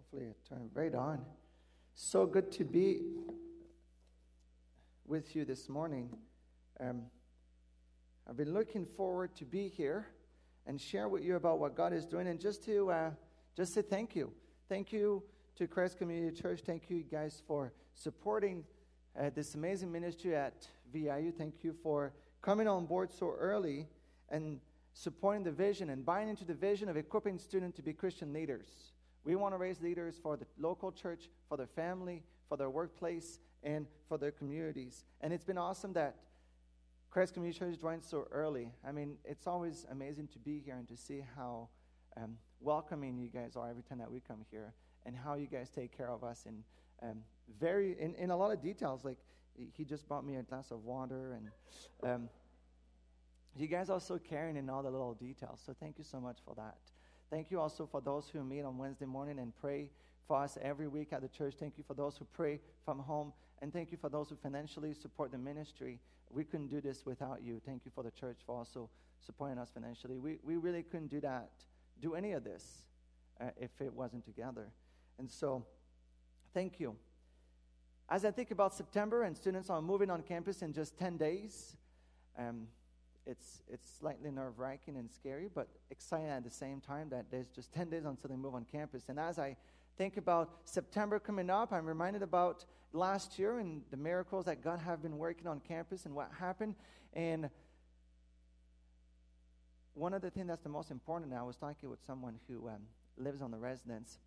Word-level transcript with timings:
Hopefully, 0.00 0.30
it 0.30 0.38
turned 0.48 0.70
right 0.72 0.94
on. 0.94 1.20
So 1.94 2.24
good 2.24 2.50
to 2.52 2.64
be 2.64 3.02
with 5.06 5.36
you 5.36 5.44
this 5.44 5.68
morning. 5.68 6.08
Um, 6.80 7.02
I've 8.26 8.38
been 8.38 8.54
looking 8.54 8.86
forward 8.86 9.36
to 9.36 9.44
be 9.44 9.68
here 9.68 10.06
and 10.66 10.80
share 10.80 11.10
with 11.10 11.22
you 11.22 11.36
about 11.36 11.58
what 11.58 11.76
God 11.76 11.92
is 11.92 12.06
doing, 12.06 12.28
and 12.28 12.40
just 12.40 12.64
to 12.64 12.90
uh, 12.90 13.10
just 13.54 13.74
say 13.74 13.82
thank 13.82 14.16
you, 14.16 14.32
thank 14.70 14.90
you 14.90 15.22
to 15.56 15.66
Christ 15.66 15.98
Community 15.98 16.34
Church. 16.34 16.60
Thank 16.64 16.88
you 16.88 17.02
guys 17.02 17.42
for 17.46 17.74
supporting 17.92 18.64
uh, 19.20 19.28
this 19.34 19.54
amazing 19.54 19.92
ministry 19.92 20.34
at 20.34 20.66
VIU. 20.94 21.30
Thank 21.30 21.62
you 21.62 21.74
for 21.82 22.14
coming 22.40 22.66
on 22.66 22.86
board 22.86 23.12
so 23.12 23.34
early 23.38 23.86
and 24.30 24.60
supporting 24.94 25.44
the 25.44 25.52
vision 25.52 25.90
and 25.90 26.06
buying 26.06 26.30
into 26.30 26.46
the 26.46 26.54
vision 26.54 26.88
of 26.88 26.96
equipping 26.96 27.38
students 27.38 27.76
to 27.76 27.82
be 27.82 27.92
Christian 27.92 28.32
leaders. 28.32 28.94
We 29.24 29.36
want 29.36 29.54
to 29.54 29.58
raise 29.58 29.80
leaders 29.80 30.18
for 30.22 30.36
the 30.36 30.46
local 30.58 30.92
church, 30.92 31.28
for 31.48 31.56
their 31.56 31.66
family, 31.66 32.22
for 32.48 32.56
their 32.56 32.70
workplace, 32.70 33.38
and 33.62 33.86
for 34.08 34.18
their 34.18 34.30
communities. 34.30 35.04
And 35.20 35.32
it's 35.32 35.44
been 35.44 35.58
awesome 35.58 35.92
that 35.94 36.16
Christ 37.10 37.34
Community 37.34 37.58
Church 37.58 37.80
joined 37.80 38.04
so 38.04 38.26
early. 38.30 38.72
I 38.86 38.92
mean, 38.92 39.16
it's 39.24 39.46
always 39.46 39.84
amazing 39.90 40.28
to 40.28 40.38
be 40.38 40.60
here 40.64 40.76
and 40.76 40.88
to 40.88 40.96
see 40.96 41.22
how 41.36 41.68
um, 42.16 42.36
welcoming 42.60 43.18
you 43.18 43.28
guys 43.28 43.56
are 43.56 43.68
every 43.68 43.82
time 43.82 43.98
that 43.98 44.10
we 44.10 44.20
come 44.20 44.44
here 44.50 44.72
and 45.04 45.16
how 45.16 45.34
you 45.34 45.46
guys 45.46 45.70
take 45.70 45.96
care 45.96 46.10
of 46.10 46.22
us 46.22 46.44
in 46.46 46.62
um, 47.02 47.18
very 47.58 47.96
in, 47.98 48.14
in 48.14 48.30
a 48.30 48.36
lot 48.36 48.52
of 48.52 48.62
details. 48.62 49.04
Like 49.04 49.18
he 49.74 49.84
just 49.84 50.08
bought 50.08 50.24
me 50.24 50.36
a 50.36 50.42
glass 50.42 50.70
of 50.70 50.84
water 50.84 51.36
and 51.36 52.10
um, 52.10 52.28
you 53.56 53.66
guys 53.66 53.90
are 53.90 54.00
so 54.00 54.18
caring 54.18 54.56
in 54.56 54.70
all 54.70 54.82
the 54.82 54.90
little 54.90 55.14
details. 55.14 55.60
So 55.64 55.74
thank 55.78 55.98
you 55.98 56.04
so 56.04 56.20
much 56.20 56.38
for 56.44 56.54
that. 56.54 56.78
Thank 57.30 57.52
you 57.52 57.60
also 57.60 57.86
for 57.86 58.00
those 58.00 58.28
who 58.28 58.42
meet 58.42 58.62
on 58.62 58.76
Wednesday 58.76 59.04
morning 59.04 59.38
and 59.38 59.52
pray 59.60 59.88
for 60.26 60.42
us 60.42 60.58
every 60.60 60.88
week 60.88 61.12
at 61.12 61.22
the 61.22 61.28
church. 61.28 61.54
Thank 61.60 61.78
you 61.78 61.84
for 61.86 61.94
those 61.94 62.16
who 62.16 62.24
pray 62.24 62.58
from 62.84 62.98
home. 62.98 63.32
And 63.62 63.72
thank 63.72 63.92
you 63.92 63.98
for 63.98 64.08
those 64.08 64.30
who 64.30 64.36
financially 64.36 64.94
support 64.94 65.30
the 65.30 65.38
ministry. 65.38 66.00
We 66.28 66.44
couldn't 66.44 66.68
do 66.68 66.80
this 66.80 67.06
without 67.06 67.42
you. 67.42 67.60
Thank 67.64 67.84
you 67.84 67.92
for 67.94 68.02
the 68.02 68.10
church 68.10 68.38
for 68.44 68.56
also 68.56 68.90
supporting 69.24 69.58
us 69.58 69.70
financially. 69.72 70.18
We, 70.18 70.38
we 70.42 70.56
really 70.56 70.82
couldn't 70.82 71.08
do 71.08 71.20
that, 71.20 71.50
do 72.00 72.14
any 72.14 72.32
of 72.32 72.42
this, 72.42 72.64
uh, 73.40 73.50
if 73.56 73.70
it 73.80 73.92
wasn't 73.92 74.24
together. 74.24 74.68
And 75.18 75.30
so, 75.30 75.64
thank 76.52 76.80
you. 76.80 76.96
As 78.08 78.24
I 78.24 78.32
think 78.32 78.50
about 78.50 78.74
September 78.74 79.22
and 79.22 79.36
students 79.36 79.70
are 79.70 79.80
moving 79.80 80.10
on 80.10 80.22
campus 80.22 80.62
in 80.62 80.72
just 80.72 80.98
10 80.98 81.16
days, 81.16 81.76
um, 82.36 82.66
it's, 83.26 83.62
it's 83.68 83.88
slightly 83.98 84.30
nerve 84.30 84.58
wracking 84.58 84.96
and 84.96 85.10
scary, 85.10 85.48
but 85.52 85.68
exciting 85.90 86.28
at 86.28 86.44
the 86.44 86.50
same 86.50 86.80
time 86.80 87.08
that 87.10 87.26
there's 87.30 87.48
just 87.48 87.72
10 87.74 87.90
days 87.90 88.04
until 88.04 88.28
they 88.28 88.36
move 88.36 88.54
on 88.54 88.64
campus. 88.64 89.08
And 89.08 89.18
as 89.18 89.38
I 89.38 89.56
think 89.96 90.16
about 90.16 90.50
September 90.64 91.18
coming 91.18 91.50
up, 91.50 91.72
I'm 91.72 91.86
reminded 91.86 92.22
about 92.22 92.64
last 92.92 93.38
year 93.38 93.58
and 93.58 93.82
the 93.90 93.96
miracles 93.96 94.46
that 94.46 94.62
God 94.62 94.80
have 94.80 95.02
been 95.02 95.18
working 95.18 95.46
on 95.46 95.60
campus 95.60 96.06
and 96.06 96.14
what 96.14 96.30
happened. 96.38 96.74
And 97.12 97.50
one 99.94 100.14
of 100.14 100.22
the 100.22 100.30
things 100.30 100.48
that's 100.48 100.62
the 100.62 100.68
most 100.68 100.90
important 100.90 101.32
I 101.32 101.42
was 101.42 101.56
talking 101.56 101.90
with 101.90 102.00
someone 102.06 102.40
who 102.48 102.68
um, 102.68 102.82
lives 103.18 103.42
on 103.42 103.50
the 103.50 103.58
residence, 103.58 104.18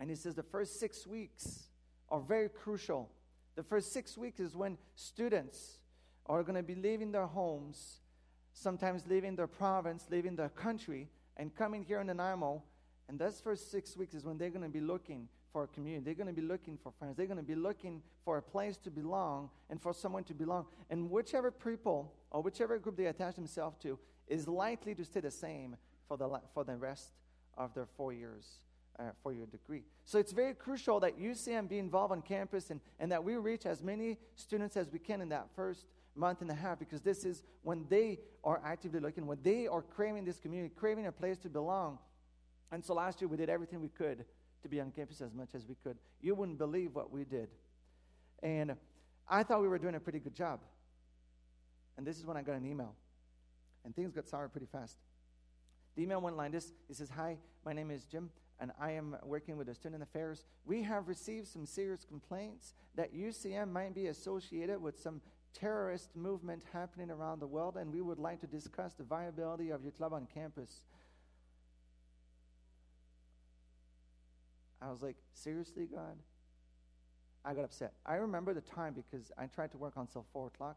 and 0.00 0.10
he 0.10 0.16
says 0.16 0.34
the 0.34 0.42
first 0.42 0.80
six 0.80 1.06
weeks 1.06 1.68
are 2.08 2.20
very 2.20 2.48
crucial. 2.48 3.10
The 3.54 3.62
first 3.62 3.92
six 3.92 4.18
weeks 4.18 4.40
is 4.40 4.56
when 4.56 4.76
students 4.94 5.78
are 6.26 6.42
going 6.42 6.56
to 6.56 6.62
be 6.62 6.74
leaving 6.74 7.12
their 7.12 7.26
homes 7.26 8.00
sometimes 8.56 9.06
leaving 9.06 9.36
their 9.36 9.46
province, 9.46 10.06
leaving 10.10 10.34
their 10.34 10.48
country, 10.48 11.08
and 11.36 11.54
coming 11.54 11.84
here 11.84 12.00
in 12.00 12.06
Nanaimo. 12.06 12.62
And 13.08 13.18
those 13.18 13.38
first 13.40 13.70
six 13.70 13.96
weeks 13.96 14.14
is 14.14 14.24
when 14.24 14.38
they're 14.38 14.50
going 14.50 14.62
to 14.64 14.68
be 14.68 14.80
looking 14.80 15.28
for 15.52 15.64
a 15.64 15.66
community. 15.68 16.04
They're 16.04 16.14
going 16.14 16.34
to 16.34 16.40
be 16.40 16.46
looking 16.46 16.78
for 16.82 16.90
friends. 16.98 17.16
They're 17.16 17.26
going 17.26 17.36
to 17.36 17.42
be 17.42 17.54
looking 17.54 18.02
for 18.24 18.38
a 18.38 18.42
place 18.42 18.78
to 18.78 18.90
belong 18.90 19.50
and 19.68 19.80
for 19.80 19.92
someone 19.92 20.24
to 20.24 20.34
belong. 20.34 20.66
And 20.90 21.10
whichever 21.10 21.50
people 21.50 22.14
or 22.30 22.42
whichever 22.42 22.78
group 22.78 22.96
they 22.96 23.06
attach 23.06 23.36
themselves 23.36 23.76
to 23.82 23.98
is 24.26 24.48
likely 24.48 24.94
to 24.94 25.04
stay 25.04 25.20
the 25.20 25.30
same 25.30 25.76
for 26.08 26.16
the, 26.16 26.40
for 26.54 26.64
the 26.64 26.76
rest 26.76 27.10
of 27.56 27.74
their 27.74 27.86
four 27.86 28.12
years. 28.12 28.46
Uh, 28.98 29.10
for 29.22 29.30
your 29.30 29.44
degree. 29.44 29.82
So 30.06 30.18
it's 30.18 30.32
very 30.32 30.54
crucial 30.54 31.00
that 31.00 31.20
UCM 31.20 31.68
be 31.68 31.78
involved 31.78 32.12
on 32.12 32.22
campus 32.22 32.70
and, 32.70 32.80
and 32.98 33.12
that 33.12 33.22
we 33.22 33.36
reach 33.36 33.66
as 33.66 33.82
many 33.82 34.16
students 34.36 34.74
as 34.74 34.90
we 34.90 34.98
can 34.98 35.20
in 35.20 35.28
that 35.28 35.48
first 35.54 35.84
month 36.16 36.40
and 36.40 36.50
a 36.50 36.54
half 36.54 36.78
because 36.78 37.00
this 37.00 37.24
is 37.24 37.42
when 37.62 37.86
they 37.88 38.18
are 38.44 38.60
actively 38.64 39.00
looking, 39.00 39.26
when 39.26 39.38
they 39.42 39.66
are 39.66 39.82
craving 39.82 40.24
this 40.24 40.38
community, 40.38 40.72
craving 40.74 41.06
a 41.06 41.12
place 41.12 41.38
to 41.38 41.48
belong. 41.48 41.98
And 42.72 42.84
so 42.84 42.94
last 42.94 43.20
year 43.20 43.28
we 43.28 43.36
did 43.36 43.48
everything 43.48 43.80
we 43.80 43.88
could 43.88 44.24
to 44.62 44.68
be 44.68 44.80
on 44.80 44.90
campus 44.90 45.20
as 45.20 45.32
much 45.34 45.54
as 45.54 45.66
we 45.66 45.76
could. 45.82 45.96
You 46.20 46.34
wouldn't 46.34 46.58
believe 46.58 46.94
what 46.94 47.10
we 47.12 47.24
did. 47.24 47.48
And 48.42 48.76
I 49.28 49.42
thought 49.42 49.60
we 49.60 49.68
were 49.68 49.78
doing 49.78 49.94
a 49.94 50.00
pretty 50.00 50.18
good 50.18 50.34
job. 50.34 50.60
And 51.96 52.06
this 52.06 52.18
is 52.18 52.26
when 52.26 52.36
I 52.36 52.42
got 52.42 52.56
an 52.56 52.66
email. 52.66 52.94
And 53.84 53.94
things 53.94 54.12
got 54.12 54.26
sour 54.26 54.48
pretty 54.48 54.66
fast. 54.66 54.96
The 55.94 56.02
email 56.02 56.20
went 56.20 56.36
like 56.36 56.52
this 56.52 56.72
It 56.90 56.96
says, 56.96 57.10
Hi, 57.10 57.38
my 57.64 57.72
name 57.72 57.90
is 57.90 58.04
Jim, 58.04 58.30
and 58.60 58.70
I 58.80 58.92
am 58.92 59.16
working 59.24 59.56
with 59.56 59.66
the 59.66 59.74
Student 59.74 60.02
Affairs. 60.02 60.44
We 60.64 60.82
have 60.82 61.08
received 61.08 61.48
some 61.48 61.66
serious 61.66 62.04
complaints 62.04 62.74
that 62.96 63.14
UCM 63.14 63.70
might 63.70 63.94
be 63.94 64.08
associated 64.08 64.80
with 64.80 65.00
some 65.00 65.20
terrorist 65.60 66.14
movement 66.14 66.62
happening 66.72 67.10
around 67.10 67.40
the 67.40 67.46
world, 67.46 67.76
and 67.76 67.92
we 67.92 68.00
would 68.00 68.18
like 68.18 68.40
to 68.40 68.46
discuss 68.46 68.94
the 68.94 69.04
viability 69.04 69.70
of 69.70 69.82
your 69.82 69.92
club 69.92 70.12
on 70.12 70.26
campus. 70.32 70.70
I 74.80 74.90
was 74.90 75.02
like, 75.02 75.16
seriously, 75.32 75.86
God? 75.86 76.16
I 77.44 77.54
got 77.54 77.64
upset. 77.64 77.92
I 78.04 78.16
remember 78.16 78.52
the 78.52 78.60
time 78.60 78.94
because 78.94 79.30
I 79.38 79.46
tried 79.46 79.70
to 79.72 79.78
work 79.78 79.94
until 79.96 80.26
4 80.32 80.48
o'clock, 80.48 80.76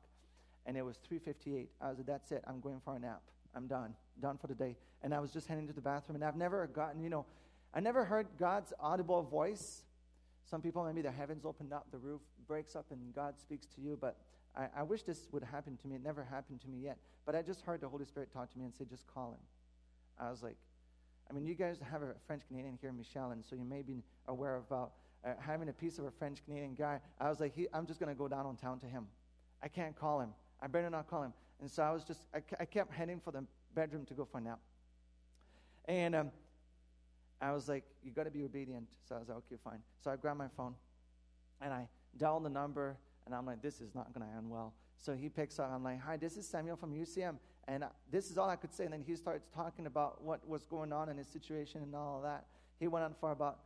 and 0.65 0.77
it 0.77 0.83
was 0.83 0.97
3.58. 1.11 1.67
I 1.81 1.89
was 1.89 1.97
like, 1.97 2.07
that's 2.07 2.31
it. 2.31 2.43
I'm 2.47 2.59
going 2.59 2.79
for 2.83 2.95
a 2.95 2.99
nap. 2.99 3.21
I'm 3.55 3.67
done. 3.67 3.95
Done 4.21 4.37
for 4.37 4.47
the 4.47 4.55
day. 4.55 4.77
And 5.01 5.13
I 5.13 5.19
was 5.19 5.31
just 5.31 5.47
heading 5.47 5.67
to 5.67 5.73
the 5.73 5.81
bathroom, 5.81 6.15
and 6.15 6.23
I've 6.23 6.35
never 6.35 6.67
gotten, 6.67 7.01
you 7.01 7.09
know, 7.09 7.25
I 7.73 7.79
never 7.79 8.05
heard 8.05 8.27
God's 8.39 8.73
audible 8.79 9.23
voice. 9.23 9.83
Some 10.49 10.61
people, 10.61 10.83
maybe 10.85 11.01
the 11.01 11.11
heavens 11.11 11.45
opened 11.45 11.73
up, 11.73 11.87
the 11.91 11.97
roof 11.97 12.21
breaks 12.47 12.75
up, 12.75 12.85
and 12.91 13.13
God 13.13 13.39
speaks 13.39 13.67
to 13.75 13.81
you, 13.81 13.97
but 13.99 14.17
I, 14.55 14.67
I 14.77 14.83
wish 14.83 15.03
this 15.03 15.27
would 15.31 15.43
happen 15.43 15.77
to 15.77 15.87
me. 15.87 15.95
It 15.95 16.03
never 16.03 16.23
happened 16.23 16.61
to 16.61 16.67
me 16.67 16.79
yet. 16.83 16.97
But 17.25 17.35
I 17.35 17.41
just 17.41 17.61
heard 17.61 17.81
the 17.81 17.87
Holy 17.87 18.05
Spirit 18.05 18.31
talk 18.33 18.51
to 18.51 18.57
me 18.57 18.65
and 18.65 18.73
say, 18.73 18.85
just 18.89 19.05
call 19.07 19.31
him. 19.31 19.45
I 20.19 20.29
was 20.29 20.43
like, 20.43 20.57
I 21.29 21.33
mean, 21.33 21.45
you 21.45 21.53
guys 21.55 21.77
have 21.91 22.01
a 22.01 22.13
French 22.25 22.41
Canadian 22.47 22.77
here, 22.81 22.91
Michel, 22.91 23.31
and 23.31 23.45
so 23.45 23.55
you 23.55 23.63
may 23.63 23.83
be 23.83 24.03
aware 24.27 24.55
about 24.55 24.93
uh, 25.23 25.33
having 25.39 25.69
a 25.69 25.73
piece 25.73 25.99
of 25.99 26.05
a 26.05 26.11
French 26.11 26.43
Canadian 26.43 26.73
guy. 26.73 26.99
I 27.19 27.29
was 27.29 27.39
like, 27.39 27.53
he, 27.55 27.67
I'm 27.73 27.85
just 27.85 27.99
going 27.99 28.13
to 28.13 28.17
go 28.17 28.27
down 28.27 28.45
on 28.45 28.55
town 28.55 28.79
to 28.79 28.87
him. 28.87 29.05
I 29.61 29.67
can't 29.67 29.95
call 29.95 30.21
him. 30.21 30.29
I 30.61 30.67
better 30.67 30.89
not 30.89 31.09
call 31.09 31.23
him. 31.23 31.33
And 31.61 31.69
so 31.69 31.83
I 31.83 31.91
was 31.91 32.03
just, 32.03 32.21
I, 32.33 32.41
I 32.59 32.65
kept 32.65 32.93
heading 32.93 33.19
for 33.19 33.31
the 33.31 33.43
bedroom 33.75 34.05
to 34.05 34.13
go 34.13 34.25
for 34.25 34.39
a 34.39 34.41
nap. 34.41 34.59
And 35.85 36.15
um, 36.15 36.31
I 37.41 37.51
was 37.51 37.67
like, 37.67 37.83
you 38.03 38.11
got 38.11 38.23
to 38.23 38.31
be 38.31 38.43
obedient. 38.43 38.87
So 39.07 39.15
I 39.15 39.19
was 39.19 39.27
like, 39.27 39.37
okay, 39.37 39.55
fine. 39.63 39.79
So 40.03 40.11
I 40.11 40.15
grabbed 40.15 40.37
my 40.37 40.47
phone 40.55 40.75
and 41.61 41.73
I 41.73 41.87
dialed 42.17 42.45
the 42.45 42.49
number 42.49 42.97
and 43.29 43.35
I'm 43.35 43.45
like, 43.45 43.61
this 43.61 43.79
is 43.79 43.93
not 43.93 44.11
going 44.11 44.27
to 44.27 44.35
end 44.35 44.49
well. 44.49 44.73
So 44.97 45.13
he 45.13 45.29
picks 45.29 45.59
up. 45.59 45.71
I'm 45.71 45.83
like, 45.83 46.01
hi, 46.01 46.17
this 46.17 46.35
is 46.35 46.47
Samuel 46.47 46.75
from 46.75 46.95
UCM. 46.95 47.35
And 47.67 47.83
this 48.11 48.31
is 48.31 48.39
all 48.39 48.49
I 48.49 48.55
could 48.55 48.73
say. 48.73 48.85
And 48.85 48.93
then 48.93 49.03
he 49.05 49.15
starts 49.15 49.47
talking 49.55 49.85
about 49.85 50.23
what 50.23 50.47
was 50.49 50.65
going 50.65 50.91
on 50.91 51.09
in 51.09 51.17
his 51.17 51.27
situation 51.27 51.83
and 51.83 51.95
all 51.95 52.17
of 52.17 52.23
that. 52.23 52.45
He 52.79 52.87
went 52.87 53.05
on 53.05 53.13
for 53.19 53.31
about 53.31 53.59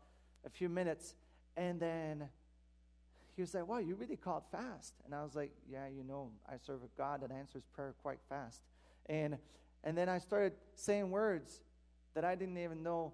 a 0.45 0.50
few 0.50 0.68
minutes. 0.68 1.15
And 1.56 1.80
then 1.80 2.27
he 3.38 3.42
was 3.42 3.54
like, 3.54 3.65
wow, 3.65 3.77
you 3.77 3.95
really 3.95 4.18
called 4.18 4.44
fast. 4.51 4.95
And 5.06 5.15
I 5.15 5.24
was 5.24 5.33
like, 5.33 5.51
yeah, 5.71 5.88
you 5.88 6.04
know, 6.04 6.30
I 6.45 6.57
serve 6.57 6.81
a 6.83 6.98
God 6.98 7.21
that 7.21 7.31
answers 7.31 7.63
prayer 7.74 7.95
quite 8.04 8.19
fast. 8.27 8.63
And, 9.06 9.38
and 9.86 9.98
then 9.98 10.10
I 10.10 10.18
started 10.18 10.51
saying 10.75 11.10
words 11.10 11.62
that 12.15 12.25
I 12.25 12.36
didn't 12.36 12.57
even 12.57 12.83
know 12.83 13.13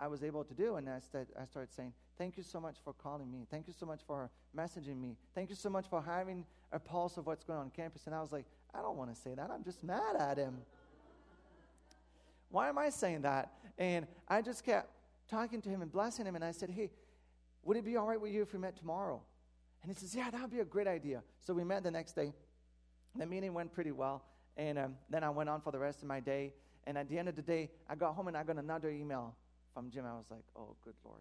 I 0.00 0.08
was 0.08 0.24
able 0.24 0.42
to 0.44 0.54
do. 0.54 0.76
And 0.76 0.88
I, 0.88 1.00
started, 1.00 1.34
I 1.38 1.44
started 1.44 1.70
saying, 1.70 1.92
Thank 2.18 2.36
you 2.36 2.42
so 2.42 2.60
much 2.60 2.76
for 2.84 2.92
calling 2.92 3.30
me. 3.30 3.46
Thank 3.50 3.66
you 3.66 3.72
so 3.72 3.86
much 3.86 4.00
for 4.06 4.30
messaging 4.56 5.00
me. 5.00 5.16
Thank 5.34 5.50
you 5.50 5.56
so 5.56 5.70
much 5.70 5.86
for 5.88 6.02
having 6.02 6.44
a 6.70 6.78
pulse 6.78 7.16
of 7.16 7.26
what's 7.26 7.44
going 7.44 7.58
on, 7.58 7.70
campus. 7.70 8.06
And 8.06 8.14
I 8.14 8.20
was 8.20 8.32
like, 8.32 8.44
I 8.74 8.80
don't 8.80 8.96
want 8.96 9.14
to 9.14 9.20
say 9.20 9.34
that. 9.34 9.50
I'm 9.50 9.64
just 9.64 9.82
mad 9.82 10.16
at 10.18 10.38
him. 10.38 10.58
Why 12.50 12.68
am 12.68 12.78
I 12.78 12.90
saying 12.90 13.22
that? 13.22 13.52
And 13.78 14.06
I 14.28 14.42
just 14.42 14.64
kept 14.64 14.90
talking 15.28 15.62
to 15.62 15.68
him 15.68 15.82
and 15.82 15.90
blessing 15.90 16.26
him. 16.26 16.34
And 16.36 16.44
I 16.44 16.52
said, 16.52 16.70
Hey, 16.70 16.90
would 17.64 17.76
it 17.76 17.84
be 17.84 17.96
all 17.96 18.06
right 18.06 18.20
with 18.20 18.32
you 18.32 18.42
if 18.42 18.52
we 18.52 18.58
met 18.58 18.76
tomorrow? 18.76 19.20
And 19.82 19.90
he 19.90 19.98
says, 19.98 20.14
Yeah, 20.14 20.30
that 20.30 20.40
would 20.40 20.50
be 20.50 20.60
a 20.60 20.64
great 20.64 20.86
idea. 20.86 21.22
So 21.40 21.54
we 21.54 21.64
met 21.64 21.82
the 21.82 21.90
next 21.90 22.12
day. 22.12 22.32
The 23.16 23.26
meeting 23.26 23.54
went 23.54 23.72
pretty 23.72 23.92
well. 23.92 24.22
And 24.56 24.78
um, 24.78 24.96
then 25.08 25.24
I 25.24 25.30
went 25.30 25.48
on 25.48 25.60
for 25.60 25.72
the 25.72 25.78
rest 25.78 26.02
of 26.02 26.08
my 26.08 26.20
day. 26.20 26.52
And 26.86 26.98
at 26.98 27.08
the 27.08 27.18
end 27.18 27.28
of 27.28 27.36
the 27.36 27.42
day, 27.42 27.70
I 27.88 27.94
got 27.94 28.14
home 28.14 28.28
and 28.28 28.36
I 28.36 28.42
got 28.42 28.56
another 28.56 28.90
email 28.90 29.34
from 29.72 29.90
Jim. 29.90 30.04
I 30.06 30.14
was 30.14 30.26
like, 30.30 30.44
Oh, 30.56 30.76
good 30.84 30.94
Lord. 31.04 31.20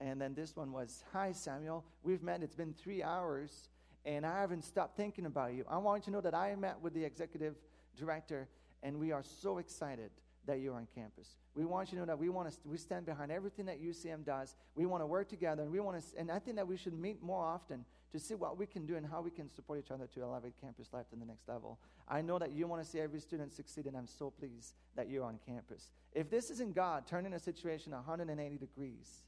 And 0.00 0.20
then 0.20 0.34
this 0.34 0.56
one 0.56 0.72
was, 0.72 1.04
Hi, 1.12 1.32
Samuel. 1.32 1.84
We've 2.02 2.22
met. 2.22 2.42
It's 2.42 2.54
been 2.54 2.74
three 2.74 3.02
hours, 3.02 3.68
and 4.04 4.26
I 4.26 4.40
haven't 4.40 4.64
stopped 4.64 4.96
thinking 4.96 5.26
about 5.26 5.54
you. 5.54 5.64
I 5.68 5.78
want 5.78 6.02
you 6.02 6.04
to 6.06 6.10
know 6.10 6.20
that 6.20 6.34
I 6.34 6.54
met 6.56 6.80
with 6.80 6.94
the 6.94 7.04
executive 7.04 7.54
director, 7.96 8.48
and 8.82 8.98
we 8.98 9.12
are 9.12 9.22
so 9.22 9.58
excited 9.58 10.10
that 10.46 10.60
you're 10.60 10.74
on 10.74 10.86
campus. 10.94 11.36
We 11.54 11.64
want 11.64 11.90
you 11.90 11.96
to 11.96 12.00
know 12.00 12.06
that 12.06 12.18
we 12.18 12.28
want 12.28 12.50
to 12.50 12.56
we 12.64 12.76
stand 12.76 13.06
behind 13.06 13.32
everything 13.32 13.66
that 13.66 13.82
UCM 13.82 14.24
does. 14.24 14.56
We 14.74 14.86
want 14.86 15.02
to 15.02 15.06
work 15.06 15.28
together, 15.28 15.62
and 15.62 15.72
we 15.72 15.80
want 15.80 16.00
to. 16.00 16.18
And 16.18 16.30
I 16.30 16.38
think 16.38 16.56
that 16.56 16.66
we 16.66 16.76
should 16.76 16.98
meet 16.98 17.22
more 17.22 17.44
often 17.44 17.84
to 18.12 18.18
see 18.20 18.34
what 18.34 18.56
we 18.56 18.66
can 18.66 18.86
do 18.86 18.96
and 18.96 19.04
how 19.04 19.20
we 19.20 19.30
can 19.30 19.50
support 19.50 19.80
each 19.84 19.90
other 19.90 20.06
to 20.14 20.22
elevate 20.22 20.52
campus 20.60 20.88
life 20.92 21.08
to 21.10 21.16
the 21.16 21.24
next 21.24 21.48
level. 21.48 21.78
I 22.08 22.22
know 22.22 22.38
that 22.38 22.52
you 22.52 22.66
want 22.66 22.82
to 22.82 22.88
see 22.88 23.00
every 23.00 23.20
student 23.20 23.52
succeed, 23.52 23.86
and 23.86 23.96
I'm 23.96 24.06
so 24.06 24.30
pleased 24.30 24.74
that 24.94 25.08
you're 25.08 25.24
on 25.24 25.38
campus. 25.44 25.90
If 26.12 26.30
this 26.30 26.50
isn't 26.50 26.74
God 26.74 27.06
turning 27.08 27.32
a 27.32 27.40
situation 27.40 27.92
180 27.92 28.56
degrees, 28.56 29.24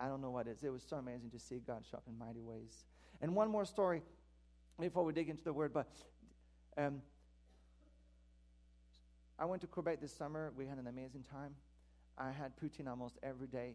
I 0.00 0.06
don't 0.06 0.20
know 0.20 0.30
what 0.30 0.46
it 0.46 0.56
is. 0.58 0.64
It 0.64 0.72
was 0.72 0.84
so 0.88 0.96
amazing 0.96 1.30
to 1.30 1.38
see 1.38 1.60
God 1.66 1.84
show 1.90 1.98
up 1.98 2.04
in 2.08 2.18
mighty 2.18 2.40
ways. 2.40 2.84
And 3.20 3.34
one 3.34 3.50
more 3.50 3.64
story 3.64 4.02
before 4.78 5.04
we 5.04 5.12
dig 5.12 5.28
into 5.28 5.44
the 5.44 5.52
word, 5.52 5.72
but. 5.72 5.88
Um, 6.76 7.02
I 9.38 9.44
went 9.44 9.60
to 9.62 9.68
Quebec 9.68 10.00
this 10.00 10.12
summer. 10.12 10.52
We 10.56 10.66
had 10.66 10.78
an 10.78 10.88
amazing 10.88 11.24
time. 11.30 11.54
I 12.16 12.32
had 12.32 12.52
poutine 12.56 12.88
almost 12.88 13.18
every 13.22 13.46
day. 13.46 13.74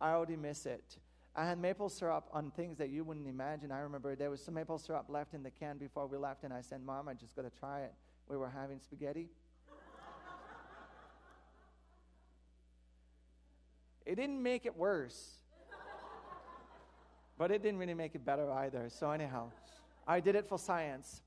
I 0.00 0.12
already 0.12 0.36
miss 0.36 0.64
it. 0.64 0.96
I 1.36 1.44
had 1.44 1.58
maple 1.58 1.90
syrup 1.90 2.28
on 2.32 2.50
things 2.50 2.78
that 2.78 2.88
you 2.88 3.04
wouldn't 3.04 3.28
imagine. 3.28 3.70
I 3.70 3.80
remember 3.80 4.16
there 4.16 4.30
was 4.30 4.42
some 4.42 4.54
maple 4.54 4.78
syrup 4.78 5.06
left 5.08 5.34
in 5.34 5.42
the 5.42 5.50
can 5.50 5.76
before 5.76 6.06
we 6.06 6.16
left, 6.16 6.42
and 6.42 6.52
I 6.52 6.62
said, 6.62 6.82
Mom, 6.82 7.06
I 7.06 7.14
just 7.14 7.36
got 7.36 7.42
to 7.42 7.50
try 7.50 7.80
it. 7.80 7.92
We 8.28 8.36
were 8.36 8.48
having 8.48 8.80
spaghetti. 8.80 9.28
It 14.06 14.16
didn't 14.16 14.42
make 14.42 14.66
it 14.66 14.76
worse, 14.76 15.36
but 17.38 17.50
it 17.50 17.62
didn't 17.62 17.78
really 17.78 17.94
make 17.94 18.14
it 18.14 18.24
better 18.24 18.50
either. 18.52 18.88
So, 18.88 19.10
anyhow, 19.10 19.50
I 20.06 20.20
did 20.20 20.34
it 20.34 20.48
for 20.48 20.58
science. 20.58 21.22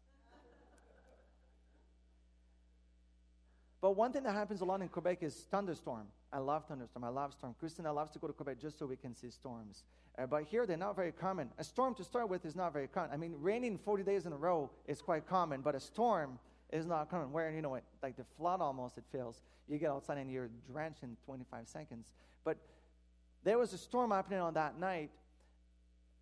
But 3.81 3.91
one 3.91 4.11
thing 4.11 4.23
that 4.23 4.33
happens 4.33 4.61
a 4.61 4.65
lot 4.65 4.81
in 4.81 4.87
Quebec 4.87 5.19
is 5.21 5.35
thunderstorm. 5.51 6.07
I 6.33 6.39
love 6.39 6.65
thunderstorm. 6.67 7.03
I 7.03 7.09
love 7.09 7.33
storm. 7.33 7.55
Christina 7.59 7.93
loves 7.93 8.11
to 8.11 8.19
go 8.19 8.27
to 8.27 8.33
Quebec 8.33 8.59
just 8.59 8.79
so 8.79 8.85
we 8.85 8.95
can 8.95 9.13
see 9.13 9.29
storms. 9.29 9.83
Uh, 10.17 10.25
but 10.25 10.43
here 10.43 10.65
they're 10.65 10.75
not 10.75 10.95
very 10.95 11.11
common. 11.11 11.49
A 11.59 11.63
storm 11.63 11.93
to 11.95 12.03
start 12.03 12.27
with 12.27 12.45
is 12.45 12.55
not 12.55 12.73
very 12.73 12.87
common. 12.87 13.11
I 13.11 13.17
mean, 13.17 13.35
raining 13.39 13.77
40 13.77 14.03
days 14.03 14.25
in 14.25 14.33
a 14.33 14.37
row 14.37 14.71
is 14.87 15.01
quite 15.01 15.27
common, 15.27 15.61
but 15.61 15.75
a 15.75 15.79
storm 15.79 16.39
is 16.71 16.85
not 16.85 17.09
common. 17.09 17.31
Where, 17.31 17.51
you 17.51 17.61
know, 17.61 17.75
it, 17.75 17.83
like 18.01 18.17
the 18.17 18.25
flood 18.37 18.59
almost, 18.59 18.97
it 18.97 19.03
feels. 19.11 19.41
You 19.67 19.77
get 19.77 19.91
outside 19.91 20.17
and 20.17 20.31
you're 20.31 20.49
drenched 20.71 21.03
in 21.03 21.15
25 21.25 21.67
seconds. 21.67 22.11
But 22.45 22.57
there 23.43 23.57
was 23.57 23.73
a 23.73 23.77
storm 23.77 24.11
happening 24.11 24.39
on 24.39 24.53
that 24.53 24.79
night, 24.79 25.11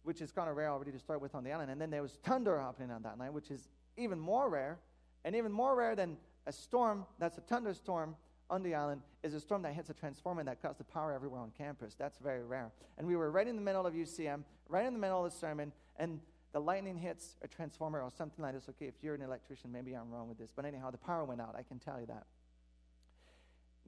which 0.01 0.21
is 0.21 0.31
kind 0.31 0.49
of 0.49 0.55
rare 0.55 0.71
already 0.71 0.91
to 0.91 0.99
start 0.99 1.21
with 1.21 1.35
on 1.35 1.43
the 1.43 1.51
island. 1.51 1.69
And 1.69 1.79
then 1.79 1.91
there 1.91 2.01
was 2.01 2.13
thunder 2.23 2.59
happening 2.59 2.89
on 2.89 3.03
that 3.03 3.19
night, 3.19 3.31
which 3.31 3.51
is 3.51 3.69
even 3.95 4.19
more 4.19 4.49
rare. 4.49 4.79
And 5.23 5.35
even 5.35 5.51
more 5.51 5.75
rare 5.75 5.95
than 5.95 6.17
a 6.47 6.51
storm 6.51 7.05
that's 7.19 7.37
a 7.37 7.41
thunderstorm 7.41 8.15
on 8.49 8.61
the 8.63 8.75
island 8.75 9.01
is 9.23 9.33
a 9.33 9.39
storm 9.39 9.61
that 9.61 9.73
hits 9.73 9.89
a 9.89 9.93
transformer 9.93 10.43
that 10.43 10.61
cuts 10.61 10.77
the 10.77 10.83
power 10.83 11.13
everywhere 11.13 11.39
on 11.39 11.51
campus. 11.57 11.95
That's 11.95 12.17
very 12.17 12.43
rare. 12.43 12.71
And 12.97 13.07
we 13.07 13.15
were 13.15 13.31
right 13.31 13.47
in 13.47 13.55
the 13.55 13.61
middle 13.61 13.85
of 13.85 13.93
UCM, 13.93 14.43
right 14.67 14.85
in 14.85 14.93
the 14.93 14.99
middle 14.99 15.25
of 15.25 15.31
the 15.31 15.37
sermon, 15.37 15.71
and 15.97 16.19
the 16.51 16.59
lightning 16.59 16.97
hits 16.97 17.37
a 17.41 17.47
transformer 17.47 18.01
or 18.01 18.11
something 18.11 18.43
like 18.43 18.53
this. 18.53 18.69
Okay, 18.69 18.85
if 18.85 18.95
you're 19.01 19.15
an 19.15 19.21
electrician, 19.21 19.71
maybe 19.71 19.93
I'm 19.93 20.11
wrong 20.11 20.27
with 20.27 20.37
this. 20.37 20.51
But 20.55 20.65
anyhow, 20.65 20.91
the 20.91 20.97
power 20.97 21.23
went 21.23 21.41
out. 21.41 21.55
I 21.57 21.63
can 21.63 21.79
tell 21.79 21.99
you 21.99 22.05
that. 22.07 22.25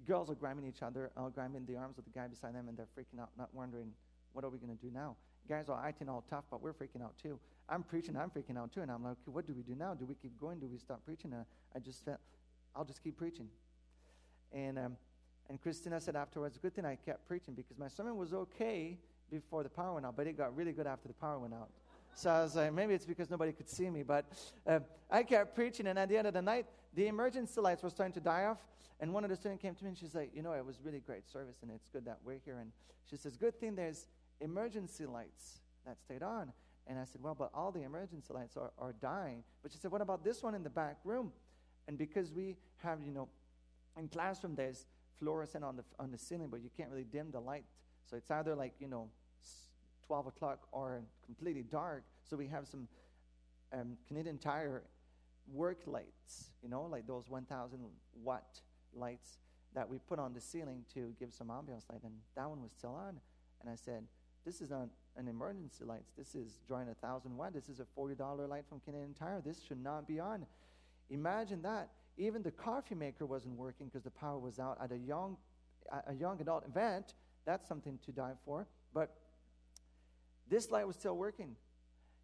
Girls 0.08 0.30
are 0.30 0.36
grabbing 0.36 0.66
each 0.66 0.82
other, 0.82 1.12
uh, 1.18 1.30
grabbing 1.30 1.66
the 1.66 1.78
arms 1.78 1.98
of 1.98 2.04
the 2.04 2.12
guy 2.12 2.28
beside 2.28 2.54
them, 2.54 2.68
and 2.68 2.78
they're 2.78 2.88
freaking 2.98 3.20
out, 3.20 3.30
not 3.38 3.54
wondering, 3.54 3.92
what 4.34 4.44
are 4.44 4.50
we 4.50 4.58
going 4.58 4.76
to 4.76 4.86
do 4.86 4.92
now? 4.94 5.16
Guys 5.48 5.70
are 5.70 5.86
acting 5.86 6.10
all 6.10 6.24
tough, 6.30 6.44
but 6.52 6.62
we're 6.62 6.74
freaking 6.74 7.02
out 7.02 7.14
too. 7.22 7.40
I'm 7.70 7.84
preaching, 7.84 8.18
I'm 8.18 8.30
freaking 8.30 8.58
out 8.58 8.74
too. 8.74 8.82
And 8.82 8.92
I'm 8.92 9.04
like, 9.04 9.14
okay, 9.14 9.32
what 9.32 9.48
do 9.48 9.54
we 9.54 9.64
do 9.64 9.76
now? 9.76 9.94
Do 9.94 10.06
we 10.06 10.16
keep 10.16 10.40
going? 10.40 10.60
Do 10.60 10.68
we 10.68 10.78
stop 10.78 11.04
preaching? 11.06 11.34
Uh, 11.34 11.44
I 11.76 11.80
just 11.80 12.04
felt 12.04 12.20
I'll 12.76 12.86
just 12.86 13.04
keep 13.04 13.18
preaching. 13.18 13.48
And, 14.52 14.78
um, 14.78 14.98
and 15.50 15.62
Christina 15.62 16.00
said 16.00 16.16
afterwards, 16.16 16.58
good 16.58 16.76
thing 16.76 16.86
I 16.86 16.96
kept 16.96 17.28
preaching 17.28 17.54
because 17.54 17.78
my 17.78 17.88
sermon 17.88 18.18
was 18.18 18.34
okay 18.34 18.98
before 19.32 19.64
the 19.64 19.70
power 19.70 19.94
went 19.94 20.06
out, 20.06 20.16
but 20.16 20.28
it 20.28 20.38
got 20.38 20.56
really 20.56 20.72
good 20.72 20.88
after 20.88 21.08
the 21.08 21.14
power 21.14 21.40
went 21.40 21.54
out. 21.54 21.70
So 22.16 22.30
I 22.30 22.44
was 22.44 22.56
like, 22.56 22.74
maybe 22.74 22.94
it's 22.94 23.06
because 23.06 23.30
nobody 23.30 23.52
could 23.52 23.70
see 23.70 23.90
me, 23.90 24.04
but 24.04 24.26
uh, 24.66 24.80
I 25.12 25.24
kept 25.24 25.54
preaching. 25.54 25.88
And 25.88 26.00
at 26.00 26.08
the 26.08 26.18
end 26.18 26.28
of 26.28 26.34
the 26.34 26.42
night, 26.42 26.66
the 26.96 27.08
emergency 27.08 27.62
lights 27.62 27.84
were 27.84 27.90
starting 27.90 28.14
to 28.14 28.20
die 28.20 28.46
off. 28.46 28.58
And 29.00 29.14
one 29.14 29.24
of 29.26 29.30
the 29.30 29.36
students 29.36 29.62
came 29.62 29.76
to 29.76 29.84
me 29.84 29.90
and 29.90 29.98
she's 29.98 30.16
like, 30.16 30.32
you 30.34 30.42
know, 30.42 30.54
it 30.54 30.66
was 30.66 30.80
really 30.84 31.00
great 31.00 31.28
service 31.28 31.58
and 31.62 31.70
it's 31.72 31.90
good 31.90 32.06
that 32.06 32.20
we're 32.24 32.40
here. 32.46 32.60
And 32.60 32.72
she 33.10 33.18
says, 33.18 33.36
good 33.36 33.60
thing 33.60 33.76
there's 33.76 34.08
emergency 34.40 35.06
lights 35.06 35.60
that 35.86 36.00
stayed 36.00 36.24
on. 36.24 36.54
And 36.88 36.98
I 36.98 37.04
said, 37.04 37.22
well, 37.22 37.36
but 37.36 37.52
all 37.54 37.72
the 37.72 37.84
emergency 37.84 38.34
lights 38.34 38.56
are, 38.56 38.72
are 38.78 38.94
dying. 39.02 39.44
But 39.62 39.72
she 39.72 39.78
said, 39.78 39.92
what 39.92 40.02
about 40.02 40.24
this 40.24 40.42
one 40.42 40.56
in 40.56 40.64
the 40.64 40.70
back 40.70 40.98
room? 41.04 41.32
And 41.88 41.98
because 41.98 42.32
we 42.32 42.56
have, 42.78 43.00
you 43.04 43.12
know, 43.12 43.28
in 43.98 44.08
classroom 44.08 44.56
there's 44.56 44.86
fluorescent 45.20 45.64
on 45.64 45.76
the, 45.76 45.84
on 46.00 46.12
the 46.12 46.18
ceiling, 46.18 46.48
but 46.50 46.62
you 46.62 46.70
can't 46.76 46.90
really 46.90 47.06
dim 47.06 47.32
the 47.32 47.40
light. 47.40 47.66
So 48.10 48.16
it's 48.16 48.32
either 48.32 48.56
like, 48.56 48.74
you 48.80 48.88
know, 48.88 49.10
12 50.08 50.28
o'clock 50.28 50.68
or 50.72 51.02
completely 51.26 51.64
dark. 51.64 52.04
So 52.30 52.38
we 52.38 52.48
have 52.48 52.68
some 52.68 52.88
um, 53.74 53.98
Canadian 54.08 54.38
Tire 54.38 54.84
work 55.52 55.82
lights, 55.86 56.52
you 56.62 56.70
know, 56.70 56.84
like 56.84 57.08
those 57.08 57.30
1,000 57.30 57.80
watt 58.24 58.62
lights 58.94 59.38
that 59.74 59.88
we 59.88 59.98
put 59.98 60.20
on 60.20 60.34
the 60.34 60.42
ceiling 60.42 60.84
to 60.94 61.14
give 61.20 61.34
some 61.34 61.48
ambiance 61.48 61.90
light. 61.90 62.04
And 62.04 62.14
that 62.36 62.50
one 62.50 62.62
was 62.62 62.72
still 62.72 62.96
on. 62.96 63.20
And 63.62 63.70
I 63.70 63.76
said, 63.76 64.04
this 64.46 64.62
is 64.62 64.70
not 64.70 64.88
an 65.18 65.28
emergency 65.28 65.84
light. 65.84 66.04
This 66.18 66.36
is 66.36 66.62
drawing 66.68 66.90
a 66.90 66.94
thousand 66.94 67.36
watt. 67.36 67.54
This 67.54 67.70
is 67.70 67.80
a 67.80 67.86
$40 68.00 68.48
light 68.48 68.64
from 68.70 68.80
Canadian 68.80 69.14
Tire. 69.14 69.42
This 69.46 69.62
should 69.68 69.84
not 69.84 70.08
be 70.08 70.20
on. 70.20 70.46
Imagine 71.10 71.62
that. 71.64 71.90
Even 72.18 72.42
the 72.42 72.52
coffee 72.52 72.96
maker 72.96 73.26
wasn't 73.26 73.58
working 73.58 73.88
because 73.88 74.04
the 74.04 74.12
power 74.12 74.40
was 74.40 74.60
out 74.60 74.78
at 74.82 74.92
a 74.92 74.98
young, 74.98 75.36
a 76.08 76.14
young 76.14 76.40
adult 76.40 76.66
event. 76.68 77.14
That's 77.46 77.68
something 77.68 78.00
to 78.06 78.12
die 78.12 78.34
for. 78.46 78.68
But 78.94 79.14
this 80.50 80.72
light 80.72 80.88
was 80.88 80.96
still 80.96 81.18
working. 81.18 81.56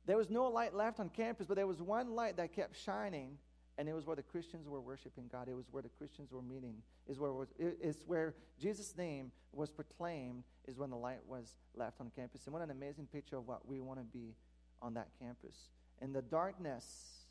There 0.05 0.17
was 0.17 0.29
no 0.29 0.47
light 0.47 0.73
left 0.73 0.99
on 0.99 1.09
campus, 1.09 1.45
but 1.47 1.55
there 1.55 1.67
was 1.67 1.81
one 1.81 2.11
light 2.15 2.37
that 2.37 2.53
kept 2.53 2.75
shining, 2.77 3.37
and 3.77 3.87
it 3.87 3.93
was 3.93 4.05
where 4.05 4.15
the 4.15 4.23
Christians 4.23 4.67
were 4.67 4.81
worshiping 4.81 5.29
God. 5.31 5.47
It 5.47 5.55
was 5.55 5.65
where 5.71 5.83
the 5.83 5.89
Christians 5.89 6.31
were 6.31 6.41
meeting. 6.41 6.75
Is 7.07 7.19
where 7.19 7.31
was, 7.31 7.49
it's 7.59 8.03
where 8.05 8.35
Jesus' 8.59 8.95
name 8.97 9.31
was 9.53 9.69
proclaimed. 9.71 10.43
Is 10.67 10.77
when 10.77 10.89
the 10.89 10.97
light 10.97 11.19
was 11.27 11.55
left 11.75 11.99
on 11.99 12.11
campus. 12.15 12.45
And 12.45 12.53
what 12.53 12.61
an 12.61 12.71
amazing 12.71 13.07
picture 13.11 13.37
of 13.37 13.47
what 13.47 13.67
we 13.67 13.79
want 13.79 13.99
to 13.99 14.05
be 14.05 14.35
on 14.81 14.93
that 14.95 15.07
campus. 15.19 15.55
In 16.01 16.13
the 16.13 16.21
darkness 16.21 17.21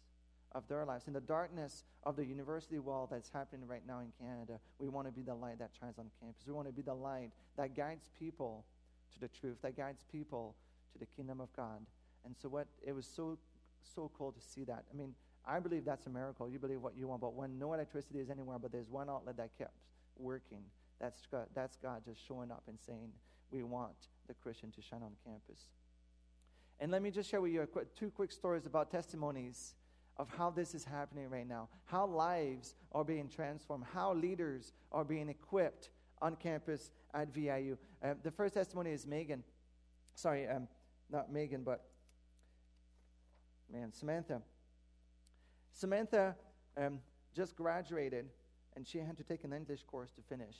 of 0.52 0.66
their 0.68 0.84
lives. 0.84 1.06
In 1.06 1.12
the 1.12 1.20
darkness 1.20 1.84
of 2.04 2.16
the 2.16 2.24
university 2.24 2.78
wall 2.78 3.08
that's 3.10 3.30
happening 3.30 3.66
right 3.66 3.82
now 3.86 4.00
in 4.00 4.12
Canada, 4.20 4.58
we 4.78 4.88
want 4.88 5.06
to 5.06 5.12
be 5.12 5.22
the 5.22 5.34
light 5.34 5.58
that 5.58 5.70
shines 5.78 5.98
on 5.98 6.10
campus. 6.20 6.42
We 6.46 6.52
want 6.52 6.66
to 6.66 6.72
be 6.72 6.82
the 6.82 6.94
light 6.94 7.30
that 7.56 7.76
guides 7.76 8.10
people 8.18 8.64
to 9.12 9.20
the 9.20 9.28
truth, 9.28 9.58
that 9.62 9.76
guides 9.76 10.04
people 10.10 10.54
to 10.92 10.98
the 10.98 11.06
kingdom 11.06 11.40
of 11.40 11.52
God. 11.54 11.80
And 12.24 12.34
so 12.36 12.48
what 12.48 12.66
it 12.86 12.92
was 12.92 13.06
so 13.06 13.38
so 13.82 14.10
cool 14.16 14.32
to 14.32 14.40
see 14.40 14.64
that. 14.64 14.84
I 14.92 14.96
mean, 14.96 15.14
I 15.46 15.58
believe 15.58 15.84
that's 15.84 16.06
a 16.06 16.10
miracle. 16.10 16.48
You 16.48 16.58
believe 16.58 16.80
what 16.80 16.96
you 16.96 17.08
want, 17.08 17.20
but 17.20 17.34
when 17.34 17.58
no 17.58 17.72
electricity 17.72 18.18
is 18.18 18.30
anywhere, 18.30 18.58
but 18.58 18.72
there's 18.72 18.88
one 18.88 19.08
outlet 19.08 19.36
that 19.38 19.50
kept 19.56 19.74
working, 20.18 20.62
that's 21.00 21.26
God, 21.30 21.46
that's 21.54 21.76
God 21.76 22.02
just 22.04 22.26
showing 22.26 22.50
up 22.50 22.62
and 22.68 22.78
saying, 22.78 23.10
we 23.50 23.62
want 23.62 24.08
the 24.28 24.34
Christian 24.34 24.70
to 24.72 24.82
shine 24.82 25.02
on 25.02 25.12
campus. 25.24 25.64
And 26.78 26.92
let 26.92 27.02
me 27.02 27.10
just 27.10 27.30
share 27.30 27.40
with 27.40 27.52
you 27.52 27.66
quick, 27.66 27.94
two 27.94 28.10
quick 28.10 28.32
stories 28.32 28.66
about 28.66 28.90
testimonies 28.90 29.74
of 30.16 30.28
how 30.36 30.50
this 30.50 30.74
is 30.74 30.84
happening 30.84 31.28
right 31.30 31.48
now, 31.48 31.68
how 31.86 32.06
lives 32.06 32.74
are 32.92 33.04
being 33.04 33.28
transformed, 33.28 33.84
how 33.92 34.12
leaders 34.14 34.72
are 34.92 35.04
being 35.04 35.28
equipped 35.28 35.90
on 36.20 36.36
campus 36.36 36.90
at 37.14 37.32
VIU. 37.32 37.76
Uh, 38.02 38.14
the 38.22 38.30
first 38.30 38.54
testimony 38.54 38.92
is 38.92 39.06
Megan. 39.06 39.42
Sorry, 40.14 40.46
um, 40.46 40.68
not 41.10 41.32
Megan, 41.32 41.62
but 41.62 41.89
man, 43.72 43.92
Samantha. 43.92 44.42
Samantha 45.72 46.36
um, 46.76 47.00
just 47.34 47.56
graduated, 47.56 48.26
and 48.76 48.86
she 48.86 48.98
had 48.98 49.16
to 49.16 49.24
take 49.24 49.44
an 49.44 49.52
English 49.52 49.82
course 49.84 50.10
to 50.12 50.22
finish. 50.22 50.56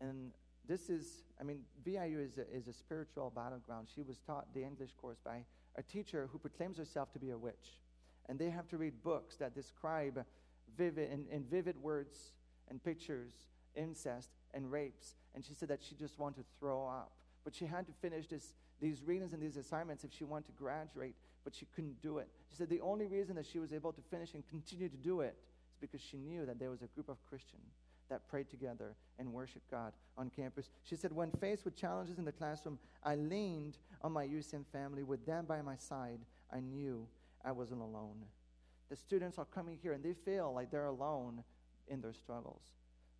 And 0.00 0.32
this 0.66 0.90
is, 0.90 1.24
I 1.40 1.44
mean, 1.44 1.60
VIU 1.84 2.20
is 2.20 2.38
a, 2.38 2.42
is 2.54 2.68
a 2.68 2.72
spiritual 2.72 3.32
battleground. 3.34 3.88
She 3.94 4.02
was 4.02 4.18
taught 4.18 4.46
the 4.54 4.62
English 4.62 4.92
course 5.00 5.18
by 5.24 5.44
a 5.76 5.82
teacher 5.82 6.28
who 6.30 6.38
proclaims 6.38 6.76
herself 6.76 7.12
to 7.12 7.18
be 7.18 7.30
a 7.30 7.38
witch 7.38 7.80
and 8.28 8.38
they 8.38 8.50
have 8.50 8.68
to 8.68 8.76
read 8.76 9.02
books 9.02 9.36
that 9.36 9.54
describe 9.54 10.24
vivid 10.76 11.10
in, 11.10 11.24
in 11.30 11.44
vivid 11.44 11.76
words 11.82 12.32
and 12.68 12.82
pictures 12.82 13.32
incest 13.74 14.30
and 14.54 14.70
rapes 14.70 15.14
and 15.34 15.44
she 15.44 15.54
said 15.54 15.68
that 15.68 15.82
she 15.82 15.94
just 15.94 16.18
wanted 16.18 16.36
to 16.36 16.44
throw 16.58 16.86
up 16.86 17.12
but 17.44 17.54
she 17.54 17.64
had 17.64 17.86
to 17.86 17.92
finish 18.02 18.26
this, 18.26 18.54
these 18.80 19.02
readings 19.04 19.32
and 19.32 19.42
these 19.42 19.56
assignments 19.56 20.04
if 20.04 20.12
she 20.12 20.24
wanted 20.24 20.46
to 20.46 20.52
graduate 20.52 21.14
but 21.48 21.54
she 21.54 21.66
couldn't 21.74 21.98
do 22.02 22.18
it 22.18 22.28
she 22.50 22.56
said 22.56 22.68
the 22.68 22.80
only 22.82 23.06
reason 23.06 23.34
that 23.34 23.46
she 23.46 23.58
was 23.58 23.72
able 23.72 23.92
to 23.92 24.02
finish 24.10 24.34
and 24.34 24.46
continue 24.48 24.88
to 24.88 24.96
do 24.96 25.20
it 25.20 25.34
is 25.72 25.78
because 25.80 26.00
she 26.00 26.18
knew 26.18 26.44
that 26.44 26.58
there 26.58 26.70
was 26.70 26.82
a 26.82 26.88
group 26.88 27.08
of 27.08 27.16
christians 27.28 27.72
that 28.08 28.28
prayed 28.28 28.48
together 28.48 28.94
and 29.18 29.32
worshiped 29.32 29.70
God 29.70 29.92
on 30.16 30.30
campus. 30.30 30.70
She 30.84 30.96
said, 30.96 31.12
When 31.12 31.30
faced 31.30 31.64
with 31.64 31.76
challenges 31.76 32.18
in 32.18 32.24
the 32.24 32.32
classroom, 32.32 32.78
I 33.04 33.16
leaned 33.16 33.78
on 34.02 34.12
my 34.12 34.26
UCM 34.26 34.64
family. 34.72 35.02
With 35.02 35.24
them 35.26 35.44
by 35.46 35.62
my 35.62 35.76
side, 35.76 36.20
I 36.52 36.60
knew 36.60 37.06
I 37.44 37.52
wasn't 37.52 37.80
alone. 37.80 38.24
The 38.90 38.96
students 38.96 39.38
are 39.38 39.44
coming 39.44 39.78
here 39.82 39.92
and 39.92 40.02
they 40.02 40.14
feel 40.14 40.52
like 40.54 40.70
they're 40.70 40.86
alone 40.86 41.44
in 41.88 42.00
their 42.00 42.14
struggles. 42.14 42.62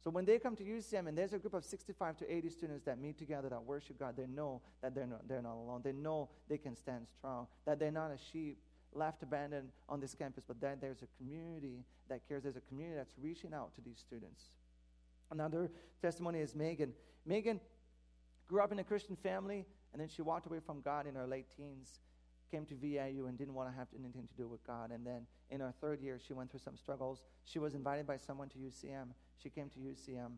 So 0.02 0.10
when 0.10 0.24
they 0.24 0.38
come 0.38 0.54
to 0.56 0.64
UCM 0.64 1.08
and 1.08 1.18
there's 1.18 1.32
a 1.32 1.38
group 1.38 1.54
of 1.54 1.64
65 1.64 2.18
to 2.18 2.32
80 2.32 2.50
students 2.50 2.84
that 2.84 3.00
meet 3.00 3.18
together 3.18 3.48
that 3.48 3.62
worship 3.62 3.98
God, 3.98 4.14
they 4.16 4.26
know 4.26 4.62
that 4.80 4.94
they're 4.94 5.06
not, 5.06 5.26
they're 5.28 5.42
not 5.42 5.54
alone. 5.54 5.80
They 5.82 5.92
know 5.92 6.28
they 6.48 6.58
can 6.58 6.76
stand 6.76 7.08
strong, 7.08 7.48
that 7.66 7.78
they're 7.78 7.90
not 7.90 8.10
a 8.12 8.18
sheep 8.32 8.58
left 8.94 9.22
abandoned 9.22 9.70
on 9.88 10.00
this 10.00 10.14
campus, 10.14 10.44
but 10.46 10.60
that 10.60 10.80
there's 10.80 11.02
a 11.02 11.08
community 11.18 11.84
that 12.08 12.26
cares. 12.28 12.42
There's 12.44 12.56
a 12.56 12.60
community 12.60 12.96
that's 12.96 13.14
reaching 13.20 13.52
out 13.52 13.74
to 13.74 13.80
these 13.80 13.98
students. 13.98 14.42
Another 15.30 15.70
testimony 16.00 16.40
is 16.40 16.54
Megan. 16.54 16.92
Megan 17.26 17.60
grew 18.48 18.62
up 18.62 18.72
in 18.72 18.78
a 18.78 18.84
Christian 18.84 19.16
family, 19.16 19.66
and 19.92 20.00
then 20.00 20.08
she 20.08 20.22
walked 20.22 20.46
away 20.46 20.60
from 20.64 20.80
God 20.80 21.06
in 21.06 21.14
her 21.14 21.26
late 21.26 21.46
teens, 21.54 22.00
came 22.50 22.64
to 22.66 22.74
VIU 22.74 23.26
and 23.26 23.36
didn't 23.36 23.54
want 23.54 23.70
to 23.70 23.76
have 23.76 23.88
anything 23.98 24.26
to 24.26 24.34
do 24.34 24.48
with 24.48 24.66
God. 24.66 24.90
And 24.90 25.06
then 25.06 25.26
in 25.50 25.60
her 25.60 25.74
third 25.80 26.00
year, 26.00 26.18
she 26.24 26.32
went 26.32 26.50
through 26.50 26.60
some 26.60 26.76
struggles. 26.76 27.22
She 27.44 27.58
was 27.58 27.74
invited 27.74 28.06
by 28.06 28.16
someone 28.16 28.48
to 28.50 28.58
UCM. 28.58 29.08
She 29.42 29.50
came 29.50 29.68
to 29.70 29.78
UCM, 29.78 30.32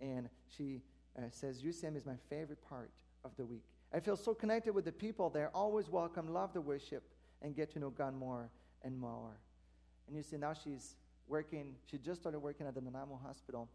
and 0.00 0.28
she 0.56 0.82
uh, 1.18 1.22
says, 1.30 1.62
UCM 1.62 1.96
is 1.96 2.06
my 2.06 2.16
favorite 2.28 2.62
part 2.68 2.90
of 3.24 3.36
the 3.36 3.44
week. 3.44 3.64
I 3.92 4.00
feel 4.00 4.16
so 4.16 4.34
connected 4.34 4.74
with 4.74 4.84
the 4.84 4.92
people 4.92 5.30
there, 5.30 5.50
always 5.54 5.88
welcome, 5.88 6.32
love 6.32 6.52
the 6.52 6.60
worship, 6.60 7.02
and 7.42 7.54
get 7.54 7.72
to 7.72 7.78
know 7.78 7.90
God 7.90 8.14
more 8.14 8.50
and 8.82 8.98
more. 8.98 9.40
And 10.06 10.16
you 10.16 10.22
see, 10.22 10.36
now 10.36 10.52
she's 10.52 10.96
working, 11.28 11.74
she 11.90 11.98
just 11.98 12.20
started 12.20 12.38
working 12.38 12.66
at 12.66 12.74
the 12.74 12.80
Nanaimo 12.80 13.20
Hospital, 13.24 13.68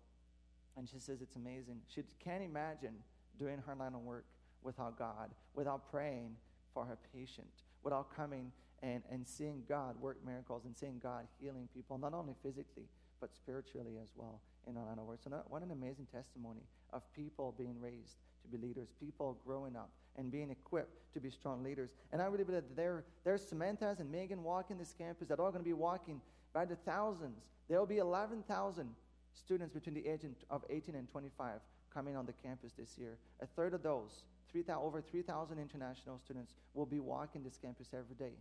and 0.77 0.87
she 0.87 0.99
says 0.99 1.21
it's 1.21 1.35
amazing. 1.35 1.81
She 1.87 2.03
can't 2.23 2.43
imagine 2.43 2.95
doing 3.37 3.61
her 3.65 3.75
line 3.75 3.93
of 3.93 4.01
work 4.01 4.25
without 4.63 4.97
God, 4.97 5.31
without 5.53 5.89
praying 5.91 6.35
for 6.73 6.85
her 6.85 6.97
patient, 7.13 7.47
without 7.83 8.15
coming 8.15 8.51
and, 8.81 9.03
and 9.11 9.27
seeing 9.27 9.63
God 9.67 9.99
work 9.99 10.17
miracles 10.25 10.65
and 10.65 10.75
seeing 10.75 10.99
God 10.99 11.27
healing 11.39 11.67
people, 11.73 11.97
not 11.97 12.13
only 12.13 12.33
physically, 12.41 12.85
but 13.21 13.33
spiritually 13.33 13.93
as 14.01 14.09
well 14.15 14.41
in 14.67 14.75
of 14.75 15.05
work. 15.05 15.19
So, 15.23 15.31
what 15.47 15.61
an 15.61 15.71
amazing 15.71 16.07
testimony 16.13 16.61
of 16.91 17.01
people 17.13 17.55
being 17.57 17.79
raised 17.79 18.17
to 18.43 18.49
be 18.49 18.57
leaders, 18.57 18.89
people 18.99 19.37
growing 19.45 19.75
up 19.75 19.89
and 20.17 20.31
being 20.31 20.49
equipped 20.49 21.13
to 21.13 21.19
be 21.19 21.29
strong 21.29 21.63
leaders. 21.63 21.91
And 22.11 22.21
I 22.21 22.25
really 22.25 22.43
believe 22.43 22.63
that 22.63 22.75
there, 22.75 23.05
there's 23.23 23.47
Samantha's 23.47 23.99
and 23.99 24.11
Megan 24.11 24.43
walking 24.43 24.77
this 24.77 24.93
campus 24.97 25.27
that 25.29 25.39
are 25.39 25.51
going 25.51 25.63
to 25.63 25.69
be 25.69 25.73
walking 25.73 26.19
by 26.53 26.65
the 26.65 26.75
thousands. 26.75 27.43
There 27.69 27.79
will 27.79 27.85
be 27.85 27.99
11,000 27.99 28.89
students 29.33 29.73
between 29.73 29.95
the 29.95 30.05
age 30.07 30.25
of 30.49 30.63
18 30.69 30.95
and 30.95 31.09
25 31.09 31.61
coming 31.93 32.15
on 32.15 32.25
the 32.25 32.33
campus 32.33 32.73
this 32.77 32.97
year. 32.97 33.17
A 33.41 33.45
third 33.45 33.73
of 33.73 33.83
those, 33.83 34.23
3, 34.51 34.63
000, 34.65 34.81
over 34.81 35.01
3,000 35.01 35.59
international 35.59 36.19
students, 36.19 36.53
will 36.73 36.85
be 36.85 36.99
walking 36.99 37.43
this 37.43 37.57
campus 37.61 37.87
every 37.93 38.15
day. 38.15 38.33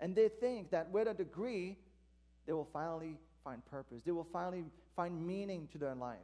And 0.00 0.14
they 0.14 0.28
think 0.28 0.70
that 0.70 0.90
with 0.90 1.08
a 1.08 1.14
degree, 1.14 1.76
they 2.46 2.52
will 2.52 2.68
finally 2.72 3.18
find 3.48 3.64
purpose. 3.66 4.02
They 4.04 4.12
will 4.12 4.28
finally 4.32 4.64
find 4.94 5.26
meaning 5.26 5.68
to 5.72 5.78
their 5.78 5.94
life. 5.94 6.18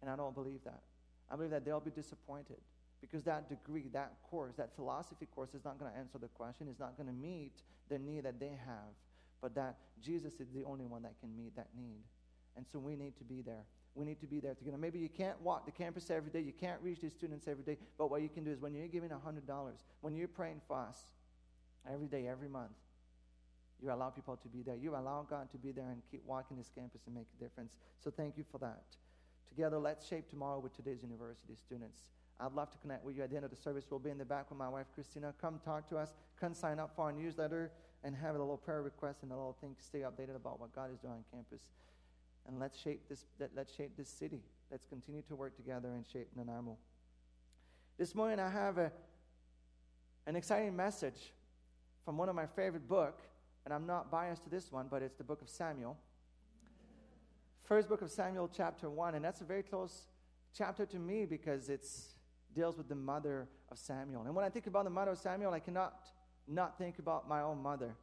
And 0.00 0.10
I 0.10 0.16
don't 0.16 0.34
believe 0.34 0.64
that. 0.64 0.82
I 1.30 1.36
believe 1.36 1.50
that 1.50 1.64
they'll 1.64 1.80
be 1.80 1.90
disappointed 1.90 2.58
because 3.00 3.22
that 3.24 3.48
degree, 3.48 3.88
that 3.92 4.14
course, 4.28 4.54
that 4.56 4.74
philosophy 4.74 5.26
course 5.26 5.50
is 5.54 5.64
not 5.64 5.78
going 5.78 5.90
to 5.92 5.98
answer 5.98 6.18
the 6.18 6.28
question, 6.28 6.68
is 6.68 6.78
not 6.78 6.96
going 6.96 7.06
to 7.06 7.14
meet 7.14 7.62
the 7.88 7.98
need 7.98 8.24
that 8.24 8.40
they 8.40 8.58
have, 8.66 8.92
but 9.40 9.54
that 9.54 9.76
Jesus 10.02 10.34
is 10.40 10.48
the 10.52 10.64
only 10.64 10.86
one 10.86 11.02
that 11.02 11.14
can 11.20 11.36
meet 11.36 11.54
that 11.56 11.68
need. 11.76 12.02
And 12.56 12.66
so 12.70 12.78
we 12.78 12.96
need 12.96 13.16
to 13.18 13.24
be 13.24 13.42
there. 13.42 13.64
We 13.94 14.04
need 14.04 14.20
to 14.20 14.26
be 14.26 14.40
there 14.40 14.54
together. 14.54 14.78
Maybe 14.78 14.98
you 14.98 15.08
can't 15.08 15.40
walk 15.40 15.66
the 15.66 15.72
campus 15.72 16.10
every 16.10 16.30
day, 16.30 16.40
you 16.40 16.52
can't 16.52 16.80
reach 16.82 17.00
these 17.00 17.12
students 17.12 17.46
every 17.46 17.64
day, 17.64 17.76
but 17.98 18.10
what 18.10 18.22
you 18.22 18.28
can 18.28 18.44
do 18.44 18.50
is 18.50 18.60
when 18.60 18.74
you're 18.74 18.88
giving 18.88 19.10
$100, 19.10 19.72
when 20.00 20.16
you're 20.16 20.28
praying 20.28 20.60
fast 20.68 21.12
every 21.90 22.06
day, 22.06 22.26
every 22.26 22.48
month, 22.48 22.72
you 23.82 23.90
allow 23.90 24.10
people 24.10 24.36
to 24.36 24.48
be 24.48 24.62
there. 24.62 24.76
You 24.76 24.94
allow 24.94 25.26
God 25.28 25.50
to 25.50 25.58
be 25.58 25.72
there 25.72 25.90
and 25.90 26.00
keep 26.10 26.22
walking 26.24 26.56
this 26.56 26.70
campus 26.74 27.00
and 27.06 27.14
make 27.14 27.26
a 27.38 27.42
difference. 27.42 27.72
So 27.98 28.10
thank 28.10 28.36
you 28.36 28.44
for 28.50 28.58
that. 28.58 28.84
Together, 29.48 29.78
let's 29.78 30.06
shape 30.06 30.30
tomorrow 30.30 30.60
with 30.60 30.74
today's 30.74 31.02
university 31.02 31.54
students. 31.56 32.02
I'd 32.38 32.52
love 32.52 32.70
to 32.70 32.78
connect 32.78 33.04
with 33.04 33.16
you 33.16 33.22
at 33.22 33.30
the 33.30 33.36
end 33.36 33.44
of 33.44 33.50
the 33.50 33.56
service. 33.56 33.84
We'll 33.90 34.00
be 34.00 34.10
in 34.10 34.18
the 34.18 34.24
back 34.24 34.50
with 34.50 34.58
my 34.58 34.68
wife, 34.68 34.86
Christina. 34.94 35.34
Come 35.40 35.60
talk 35.64 35.88
to 35.90 35.98
us. 35.98 36.14
Come 36.40 36.54
sign 36.54 36.78
up 36.78 36.92
for 36.94 37.06
our 37.06 37.12
newsletter 37.12 37.72
and 38.04 38.16
have 38.16 38.34
a 38.34 38.38
little 38.38 38.56
prayer 38.56 38.82
request 38.82 39.18
and 39.22 39.32
a 39.32 39.34
little 39.34 39.56
thing 39.60 39.76
stay 39.78 40.00
updated 40.00 40.36
about 40.36 40.58
what 40.60 40.74
God 40.74 40.92
is 40.92 40.98
doing 40.98 41.14
on 41.14 41.24
campus. 41.32 41.60
And 42.46 42.58
let's 42.58 42.78
shape 42.80 43.08
this, 43.08 43.24
let's 43.54 43.74
shape 43.74 43.96
this 43.96 44.08
city. 44.08 44.40
Let's 44.70 44.86
continue 44.86 45.22
to 45.22 45.36
work 45.36 45.56
together 45.56 45.88
and 45.94 46.04
shape 46.10 46.28
Nanaimo. 46.36 46.76
This 47.98 48.14
morning, 48.14 48.40
I 48.40 48.48
have 48.48 48.78
a, 48.78 48.90
an 50.26 50.34
exciting 50.34 50.74
message 50.74 51.32
from 52.04 52.16
one 52.16 52.28
of 52.28 52.34
my 52.34 52.46
favorite 52.46 52.88
books 52.88 53.22
and 53.64 53.72
I'm 53.72 53.86
not 53.86 54.10
biased 54.10 54.44
to 54.44 54.50
this 54.50 54.72
one, 54.72 54.88
but 54.90 55.02
it's 55.02 55.16
the 55.16 55.24
book 55.24 55.42
of 55.42 55.48
Samuel. 55.48 55.96
First 57.64 57.88
book 57.88 58.02
of 58.02 58.10
Samuel, 58.10 58.50
chapter 58.54 58.90
1, 58.90 59.14
and 59.14 59.24
that's 59.24 59.40
a 59.40 59.44
very 59.44 59.62
close 59.62 60.08
chapter 60.56 60.84
to 60.86 60.98
me 60.98 61.26
because 61.26 61.68
it 61.68 61.86
deals 62.54 62.76
with 62.76 62.88
the 62.88 62.94
mother 62.94 63.48
of 63.70 63.78
Samuel. 63.78 64.22
And 64.22 64.34
when 64.34 64.44
I 64.44 64.48
think 64.48 64.66
about 64.66 64.84
the 64.84 64.90
mother 64.90 65.12
of 65.12 65.18
Samuel, 65.18 65.52
I 65.52 65.60
cannot 65.60 65.94
not 66.48 66.76
think 66.76 66.98
about 66.98 67.28
my 67.28 67.40
own 67.40 67.62
mother 67.62 67.94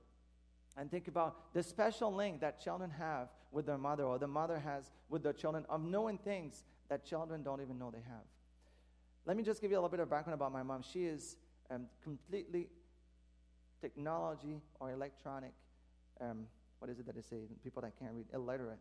and 0.77 0.89
think 0.89 1.07
about 1.07 1.53
the 1.53 1.61
special 1.61 2.13
link 2.13 2.39
that 2.39 2.61
children 2.61 2.89
have 2.89 3.27
with 3.51 3.65
their 3.65 3.77
mother 3.77 4.03
or 4.03 4.17
the 4.17 4.27
mother 4.27 4.59
has 4.59 4.91
with 5.09 5.23
their 5.23 5.33
children 5.33 5.65
of 5.69 5.83
knowing 5.83 6.17
things 6.17 6.63
that 6.87 7.05
children 7.05 7.43
don't 7.43 7.61
even 7.61 7.77
know 7.77 7.91
they 7.91 8.01
have. 8.07 8.23
Let 9.25 9.35
me 9.35 9.43
just 9.43 9.61
give 9.61 9.71
you 9.71 9.77
a 9.77 9.79
little 9.79 9.89
bit 9.89 9.99
of 9.99 10.09
background 10.09 10.39
about 10.39 10.53
my 10.53 10.63
mom. 10.63 10.81
She 10.81 11.05
is 11.05 11.35
um, 11.69 11.85
completely 12.01 12.67
technology 13.81 14.61
or 14.79 14.91
electronic, 14.91 15.53
um, 16.21 16.45
what 16.79 16.89
is 16.89 16.99
it 16.99 17.05
that 17.05 17.15
they 17.15 17.21
say? 17.21 17.37
People 17.63 17.81
that 17.81 17.97
can't 17.99 18.11
read, 18.13 18.25
illiterate. 18.33 18.79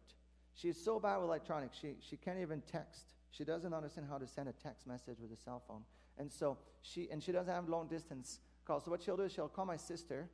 She's 0.55 0.83
so 0.83 0.99
bad 0.99 1.19
with 1.19 1.27
electronics, 1.27 1.79
she, 1.81 1.95
she 2.01 2.17
can't 2.17 2.39
even 2.41 2.63
text. 2.71 3.15
She 3.31 3.45
doesn't 3.45 3.73
understand 3.73 4.07
how 4.11 4.19
to 4.19 4.27
send 4.27 4.49
a 4.49 4.53
text 4.53 4.87
message 4.87 5.19
with 5.21 5.33
a 5.33 5.37
cell 5.37 5.63
phone. 5.69 5.83
And 6.19 6.31
so 6.31 6.59
she, 6.83 7.09
and 7.11 7.23
she 7.23 7.33
doesn't 7.33 7.53
have 7.53 7.69
long 7.69 7.87
distance 7.87 8.41
calls. 8.65 8.85
So 8.85 8.91
what 8.91 9.03
she'll 9.03 9.17
do 9.17 9.25
is 9.25 9.33
she'll 9.33 9.49
call 9.49 9.67
my 9.67 9.77
sister. 9.77 10.29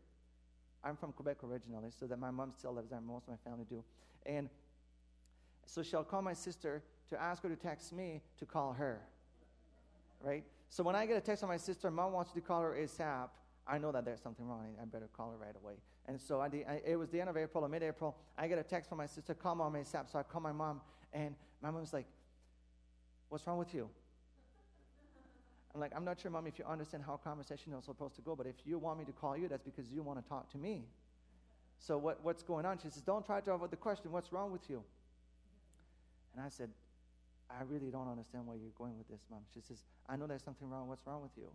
I'm 0.83 0.97
from 0.97 1.13
Quebec 1.13 1.39
originally, 1.45 1.91
so 1.99 2.07
that 2.07 2.19
my 2.19 2.31
mom 2.31 2.53
still 2.53 2.73
lives 2.73 2.91
there. 2.91 3.01
Most 3.01 3.25
of 3.25 3.31
my 3.31 3.51
family 3.51 3.65
do. 3.69 3.83
And 4.27 4.49
so 5.67 5.83
she'll 5.83 6.05
call 6.05 6.23
my 6.23 6.35
sister 6.35 6.83
to 7.11 7.21
ask 7.21 7.43
her 7.43 7.49
to 7.49 7.57
text 7.57 7.93
me 7.93 8.21
to 8.39 8.47
call 8.47 8.73
her. 8.73 9.01
Right? 10.21 10.45
So 10.71 10.83
when 10.83 10.97
I 10.97 11.07
get 11.07 11.17
a 11.17 11.21
text 11.21 11.41
from 11.41 11.51
my 11.51 11.57
sister, 11.57 11.91
mom 11.91 12.13
wants 12.13 12.33
to 12.33 12.41
call 12.41 12.63
her 12.63 12.77
ASAP. 12.79 13.29
I 13.67 13.79
know 13.79 13.93
that 13.93 14.05
there's 14.05 14.21
something 14.21 14.47
wrong. 14.47 14.67
I 14.81 14.85
better 14.85 15.09
call 15.17 15.31
her 15.31 15.39
right 15.39 15.57
away. 15.63 15.75
And 16.07 16.21
so 16.21 16.41
I, 16.41 16.47
I, 16.47 16.81
it 16.85 16.97
was 16.97 17.09
the 17.09 17.21
end 17.21 17.31
of 17.31 17.37
April 17.37 17.65
or 17.65 17.69
mid 17.69 17.83
April. 17.83 18.17
I 18.37 18.47
get 18.47 18.59
a 18.59 18.63
text 18.63 18.89
from 18.89 18.99
my 18.99 19.07
sister, 19.07 19.33
call 19.33 19.55
mom 19.55 19.75
ASAP. 19.75 20.11
So 20.13 20.19
I 20.19 20.23
call 20.23 20.43
my 20.43 20.53
mom, 20.53 20.81
and 21.13 21.35
my 21.63 21.71
mom's 21.71 21.93
like, 21.93 22.07
What's 23.31 23.47
wrong 23.47 23.59
with 23.59 23.75
you? 23.75 23.89
I'm 25.75 25.81
like, 25.81 25.93
I'm 25.97 26.05
not 26.05 26.21
sure, 26.21 26.31
mom, 26.31 26.47
if 26.47 26.59
you 26.59 26.65
understand 26.67 27.03
how 27.05 27.17
conversation 27.17 27.73
is 27.73 27.85
supposed 27.85 28.15
to 28.15 28.23
go, 28.23 28.37
but 28.37 28.47
if 28.47 28.55
you 28.65 28.79
want 28.79 29.01
me 29.01 29.05
to 29.07 29.13
call 29.13 29.37
you, 29.37 29.49
that's 29.49 29.65
because 29.65 29.91
you 29.91 30.03
want 30.03 30.23
to 30.23 30.29
talk 30.29 30.49
to 30.53 30.59
me. 30.59 30.85
So 31.79 31.99
what, 31.99 32.21
what's 32.23 32.45
going 32.45 32.65
on? 32.65 32.79
She 32.79 32.91
says, 32.91 33.03
Don't 33.03 33.25
try 33.27 33.41
to 33.41 33.53
avoid 33.53 33.71
the 33.71 33.77
question. 33.77 34.13
What's 34.13 34.33
wrong 34.33 34.53
with 34.53 34.69
you? 34.69 34.83
And 36.35 36.45
I 36.45 36.49
said, 36.49 36.71
I 37.51 37.63
really 37.69 37.91
don't 37.91 38.09
understand 38.09 38.47
where 38.47 38.57
you're 38.57 38.77
going 38.77 38.97
with 38.99 39.09
this, 39.09 39.21
mom. 39.31 39.41
She 39.53 39.61
says, 39.61 39.79
I 40.09 40.17
know 40.17 40.27
there's 40.27 40.43
something 40.43 40.69
wrong. 40.69 40.89
What's 40.89 41.07
wrong 41.07 41.23
with 41.23 41.33
you? 41.37 41.49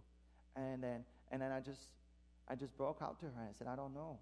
And 0.55 0.83
then, 0.83 1.03
and 1.31 1.41
then 1.41 1.51
I 1.51 1.59
just 1.59 1.81
I 2.49 2.55
just 2.55 2.75
broke 2.77 2.99
out 3.01 3.19
to 3.19 3.25
her. 3.25 3.31
and 3.37 3.49
I 3.49 3.53
said, 3.53 3.67
I 3.67 3.75
don't 3.75 3.93
know. 3.93 4.17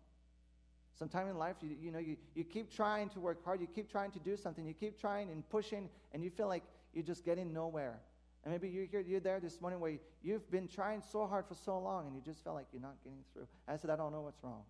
Sometime 0.98 1.28
in 1.28 1.38
life, 1.38 1.58
you, 1.62 1.76
you 1.80 1.92
know, 1.92 2.00
you, 2.00 2.18
you 2.34 2.44
keep 2.44 2.74
trying 2.74 3.10
to 3.10 3.20
work 3.20 3.44
hard, 3.46 3.62
you 3.62 3.68
keep 3.68 3.90
trying 3.90 4.12
to 4.12 4.20
do 4.20 4.36
something, 4.36 4.66
you 4.66 4.74
keep 4.74 5.00
trying 5.00 5.30
and 5.30 5.48
pushing, 5.50 5.90
and 6.12 6.24
you 6.24 6.32
feel 6.32 6.48
like 6.48 6.64
you're 6.94 7.04
just 7.04 7.24
getting 7.24 7.54
nowhere. 7.54 8.00
And 8.44 8.52
maybe 8.52 8.70
you're 8.70 8.86
here, 8.86 9.02
you're 9.02 9.20
there 9.20 9.40
this 9.40 9.62
morning 9.62 9.80
where 9.80 9.94
you've 10.24 10.50
been 10.50 10.68
trying 10.68 11.02
so 11.02 11.28
hard 11.28 11.46
for 11.48 11.54
so 11.54 11.78
long 11.80 12.08
and 12.08 12.16
you 12.16 12.22
just 12.22 12.44
feel 12.44 12.54
like 12.54 12.66
you're 12.72 12.82
not 12.82 12.96
getting 13.04 13.20
through. 13.34 13.48
I 13.68 13.78
said, 13.78 13.90
I 13.90 13.96
don't 13.96 14.12
know 14.12 14.22
what's 14.22 14.44
wrong. 14.44 14.64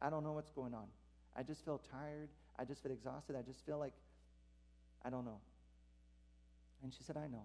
I 0.00 0.10
don't 0.10 0.24
know 0.24 0.32
what's 0.32 0.50
going 0.50 0.74
on. 0.74 0.86
I 1.36 1.42
just 1.42 1.64
feel 1.64 1.80
tired. 1.90 2.28
I 2.58 2.64
just 2.64 2.82
feel 2.82 2.92
exhausted. 2.92 3.36
I 3.36 3.42
just 3.42 3.64
feel 3.64 3.78
like 3.78 3.92
I 5.04 5.10
don't 5.10 5.24
know. 5.24 5.38
And 6.82 6.92
she 6.92 7.02
said, 7.02 7.16
I 7.16 7.28
know. 7.28 7.44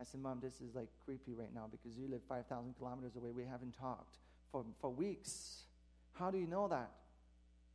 I 0.00 0.04
said, 0.04 0.20
Mom, 0.20 0.38
this 0.40 0.60
is 0.60 0.74
like 0.74 0.88
creepy 1.04 1.34
right 1.34 1.52
now 1.54 1.68
because 1.70 1.96
you 1.98 2.08
live 2.08 2.20
5,000 2.28 2.74
kilometers 2.78 3.16
away. 3.16 3.30
We 3.30 3.44
haven't 3.44 3.76
talked 3.78 4.18
for, 4.52 4.64
for 4.80 4.90
weeks. 4.90 5.64
How 6.12 6.30
do 6.30 6.38
you 6.38 6.46
know 6.46 6.68
that? 6.68 6.90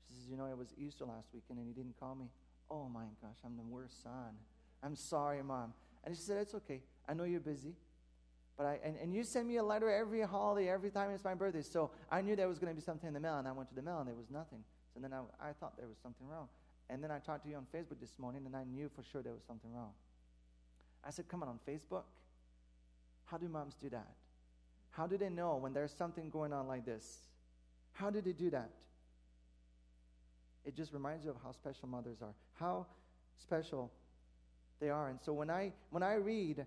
She 0.08 0.15
says, 0.15 0.30
You 0.30 0.38
know, 0.38 0.46
it 0.46 0.58
was 0.58 0.74
Easter 0.77 1.06
last 1.06 1.27
weekend 1.34 1.60
and 1.60 1.68
you 1.68 1.74
didn't 1.74 2.00
call 2.00 2.15
me. 2.15 2.25
Oh 2.72 2.88
my 2.88 3.06
gosh, 3.22 3.38
I'm 3.46 3.58
the 3.58 3.63
worst 3.63 4.01
son. 4.03 4.38
I'm 4.82 4.96
sorry, 4.96 5.44
Mom. 5.44 5.74
And 6.03 6.15
she 6.15 6.22
said, 6.22 6.38
It's 6.38 6.56
okay. 6.56 6.82
I 7.08 7.13
know 7.13 7.25
you're 7.25 7.39
busy. 7.39 7.75
But 8.58 8.68
I, 8.68 8.80
and, 8.84 8.96
and 9.01 9.13
you 9.13 9.24
send 9.24 9.48
me 9.48 9.58
a 9.58 9.63
letter 9.63 9.89
every 9.89 10.22
holiday, 10.22 10.70
every 10.70 10.92
time 10.92 11.10
it's 11.10 11.24
my 11.24 11.34
birthday. 11.34 11.63
So 11.63 11.89
I 12.12 12.22
knew 12.22 12.36
there 12.36 12.48
was 12.48 12.60
going 12.60 12.72
to 12.72 12.75
be 12.75 12.84
something 12.84 13.08
in 13.08 13.13
the 13.13 13.20
mail, 13.20 13.38
and 13.39 13.48
I 13.48 13.51
went 13.51 13.70
to 13.70 13.75
the 13.75 13.82
mail, 13.82 13.98
and 14.00 14.08
there 14.08 14.15
was 14.15 14.30
nothing. 14.30 14.60
So 14.94 15.00
then 15.00 15.12
I, 15.12 15.22
I 15.42 15.53
thought 15.53 15.75
there 15.75 15.88
was 15.88 15.98
something 16.03 16.27
wrong. 16.27 16.48
And 16.89 17.03
then 17.03 17.10
I 17.10 17.18
talked 17.18 17.46
to 17.46 17.50
you 17.50 17.56
on 17.56 17.65
Facebook 17.74 18.00
this 18.00 18.20
morning, 18.20 18.44
and 18.46 18.56
I 18.56 18.63
knew 18.63 18.89
for 18.96 19.01
sure 19.03 19.24
there 19.24 19.34
was 19.34 19.42
something 19.48 19.74
wrong. 19.74 19.92
I 21.05 21.12
said, 21.12 21.27
Come 21.27 21.43
on, 21.43 21.50
on 21.50 21.60
Facebook? 21.67 22.03
How 23.25 23.38
do 23.38 23.48
moms 23.48 23.75
do 23.81 23.89
that? 23.89 24.07
How 24.91 25.07
do 25.07 25.17
they 25.17 25.29
know 25.29 25.57
when 25.57 25.74
there's 25.74 25.91
something 25.91 26.29
going 26.29 26.53
on 26.53 26.67
like 26.67 26.86
this? 26.86 27.19
How 27.93 28.10
do 28.10 28.22
they 28.22 28.33
do 28.33 28.50
that? 28.51 28.69
It 30.65 30.75
just 30.75 30.93
reminds 30.93 31.25
you 31.25 31.31
of 31.31 31.38
how 31.43 31.51
special 31.51 31.88
mothers 31.88 32.17
are. 32.22 32.33
How 32.53 32.86
special 33.38 33.91
they 34.79 34.89
are. 34.89 35.10
And 35.10 35.19
so 35.22 35.33
when 35.33 35.50
I, 35.50 35.74
when 35.89 36.03
I 36.03 36.15
read 36.15 36.65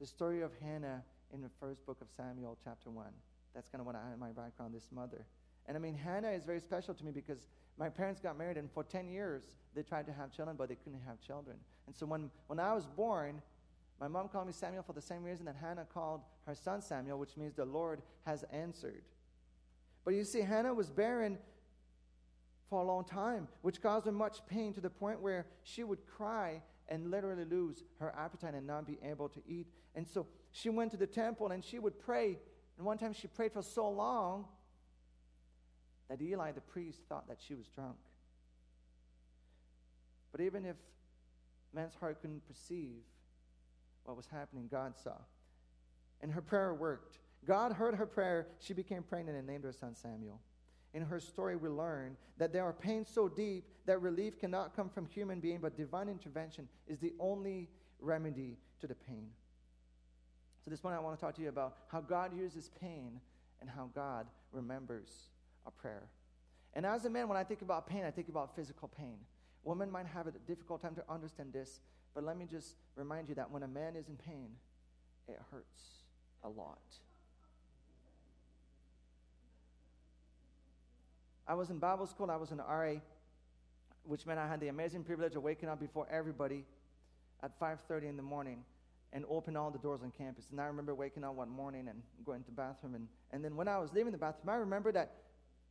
the 0.00 0.06
story 0.06 0.42
of 0.42 0.50
Hannah 0.60 1.02
in 1.32 1.40
the 1.40 1.50
first 1.60 1.84
book 1.86 1.98
of 2.00 2.08
Samuel, 2.16 2.58
chapter 2.62 2.90
1, 2.90 3.06
that's 3.54 3.68
kind 3.68 3.80
of 3.80 3.86
what 3.86 3.96
I 3.96 4.12
in 4.12 4.18
my 4.18 4.30
background, 4.30 4.74
this 4.74 4.88
mother. 4.92 5.24
And 5.66 5.76
I 5.76 5.80
mean, 5.80 5.94
Hannah 5.94 6.30
is 6.30 6.44
very 6.44 6.60
special 6.60 6.94
to 6.94 7.04
me 7.04 7.10
because 7.10 7.46
my 7.78 7.88
parents 7.88 8.20
got 8.20 8.36
married, 8.36 8.56
and 8.56 8.70
for 8.70 8.84
10 8.84 9.08
years, 9.08 9.42
they 9.74 9.82
tried 9.82 10.06
to 10.06 10.12
have 10.12 10.32
children, 10.32 10.56
but 10.56 10.68
they 10.68 10.76
couldn't 10.76 11.00
have 11.06 11.20
children. 11.20 11.56
And 11.86 11.96
so 11.96 12.06
when, 12.06 12.30
when 12.46 12.60
I 12.60 12.74
was 12.74 12.86
born, 12.86 13.40
my 14.00 14.08
mom 14.08 14.28
called 14.28 14.46
me 14.46 14.52
Samuel 14.52 14.82
for 14.82 14.92
the 14.92 15.00
same 15.00 15.22
reason 15.22 15.46
that 15.46 15.56
Hannah 15.60 15.86
called 15.92 16.22
her 16.46 16.54
son 16.54 16.82
Samuel, 16.82 17.18
which 17.18 17.36
means 17.36 17.54
the 17.54 17.64
Lord 17.64 18.02
has 18.26 18.44
answered. 18.52 19.04
But 20.04 20.14
you 20.14 20.24
see, 20.24 20.40
Hannah 20.40 20.74
was 20.74 20.90
barren 20.90 21.38
for 22.68 22.82
a 22.82 22.84
long 22.84 23.04
time, 23.04 23.48
which 23.62 23.80
caused 23.80 24.06
her 24.06 24.12
much 24.12 24.44
pain 24.46 24.72
to 24.74 24.80
the 24.80 24.90
point 24.90 25.20
where 25.20 25.46
she 25.62 25.84
would 25.84 26.06
cry 26.06 26.60
and 26.88 27.10
literally 27.10 27.44
lose 27.44 27.82
her 27.98 28.14
appetite 28.18 28.54
and 28.54 28.66
not 28.66 28.86
be 28.86 28.98
able 29.02 29.28
to 29.30 29.40
eat. 29.46 29.68
And 29.94 30.06
so 30.06 30.26
she 30.50 30.70
went 30.70 30.90
to 30.90 30.96
the 30.96 31.06
temple 31.06 31.50
and 31.50 31.64
she 31.64 31.78
would 31.78 31.98
pray. 31.98 32.38
And 32.76 32.86
one 32.86 32.98
time 32.98 33.12
she 33.12 33.28
prayed 33.28 33.52
for 33.52 33.62
so 33.62 33.88
long 33.88 34.46
that 36.08 36.20
Eli 36.20 36.52
the 36.52 36.60
priest 36.60 37.00
thought 37.08 37.28
that 37.28 37.38
she 37.40 37.54
was 37.54 37.66
drunk. 37.68 37.96
But 40.32 40.40
even 40.40 40.66
if 40.66 40.76
man's 41.72 41.94
heart 41.94 42.20
couldn't 42.20 42.46
perceive 42.46 43.02
what 44.04 44.16
was 44.16 44.26
happening, 44.26 44.68
God 44.70 44.94
saw. 44.96 45.16
And 46.20 46.32
her 46.32 46.40
prayer 46.42 46.74
worked. 46.74 47.18
God 47.46 47.72
heard 47.72 47.94
her 47.94 48.06
prayer. 48.06 48.48
She 48.60 48.72
became 48.72 49.02
pregnant 49.02 49.36
and 49.36 49.46
named 49.46 49.64
her 49.64 49.72
son 49.72 49.94
Samuel. 49.94 50.40
In 50.94 51.02
her 51.02 51.18
story, 51.18 51.56
we 51.56 51.68
learn 51.68 52.16
that 52.38 52.52
there 52.52 52.64
are 52.64 52.72
pains 52.72 53.08
so 53.12 53.28
deep 53.28 53.64
that 53.86 54.00
relief 54.00 54.38
cannot 54.38 54.76
come 54.76 54.88
from 54.88 55.06
human 55.06 55.40
being, 55.40 55.58
but 55.60 55.76
divine 55.76 56.08
intervention 56.08 56.68
is 56.86 56.98
the 57.00 57.12
only 57.18 57.68
remedy 58.00 58.56
to 58.80 58.86
the 58.86 58.94
pain. 58.94 59.28
So, 60.64 60.70
this 60.70 60.82
morning, 60.82 60.98
I 60.98 61.02
want 61.02 61.18
to 61.18 61.20
talk 61.20 61.34
to 61.34 61.42
you 61.42 61.48
about 61.48 61.76
how 61.88 62.00
God 62.00 62.34
uses 62.34 62.70
pain 62.80 63.20
and 63.60 63.68
how 63.68 63.90
God 63.94 64.26
remembers 64.52 65.10
a 65.66 65.70
prayer. 65.70 66.04
And 66.74 66.86
as 66.86 67.04
a 67.04 67.10
man, 67.10 67.28
when 67.28 67.36
I 67.36 67.44
think 67.44 67.62
about 67.62 67.86
pain, 67.86 68.04
I 68.04 68.10
think 68.10 68.28
about 68.28 68.54
physical 68.56 68.88
pain. 68.88 69.18
Women 69.64 69.90
might 69.90 70.06
have 70.06 70.26
a 70.26 70.32
difficult 70.46 70.82
time 70.82 70.94
to 70.94 71.04
understand 71.08 71.52
this, 71.52 71.80
but 72.14 72.22
let 72.22 72.36
me 72.36 72.46
just 72.48 72.76
remind 72.96 73.28
you 73.28 73.34
that 73.36 73.50
when 73.50 73.62
a 73.62 73.68
man 73.68 73.96
is 73.96 74.08
in 74.08 74.16
pain, 74.16 74.50
it 75.26 75.38
hurts 75.50 75.80
a 76.44 76.48
lot. 76.48 76.78
I 81.46 81.54
was 81.54 81.70
in 81.70 81.78
Bible 81.78 82.06
school, 82.06 82.30
I 82.30 82.36
was 82.36 82.52
in 82.52 82.58
RA, 82.58 82.94
which 84.04 84.26
meant 84.26 84.38
I 84.38 84.48
had 84.48 84.60
the 84.60 84.68
amazing 84.68 85.04
privilege 85.04 85.34
of 85.34 85.42
waking 85.42 85.68
up 85.68 85.80
before 85.80 86.06
everybody 86.10 86.64
at 87.42 87.58
5:30 87.58 88.08
in 88.08 88.16
the 88.16 88.22
morning 88.22 88.64
and 89.12 89.24
open 89.28 89.56
all 89.56 89.70
the 89.70 89.78
doors 89.78 90.02
on 90.02 90.10
campus. 90.10 90.46
And 90.50 90.60
I 90.60 90.66
remember 90.66 90.94
waking 90.94 91.24
up 91.24 91.34
one 91.34 91.48
morning 91.48 91.88
and 91.88 92.02
going 92.24 92.42
to 92.42 92.50
the 92.50 92.56
bathroom 92.56 92.94
and, 92.94 93.08
and 93.30 93.44
then 93.44 93.56
when 93.56 93.68
I 93.68 93.78
was 93.78 93.92
leaving 93.92 94.12
the 94.12 94.18
bathroom, 94.18 94.48
I 94.48 94.56
remember 94.56 94.92
that 94.92 95.12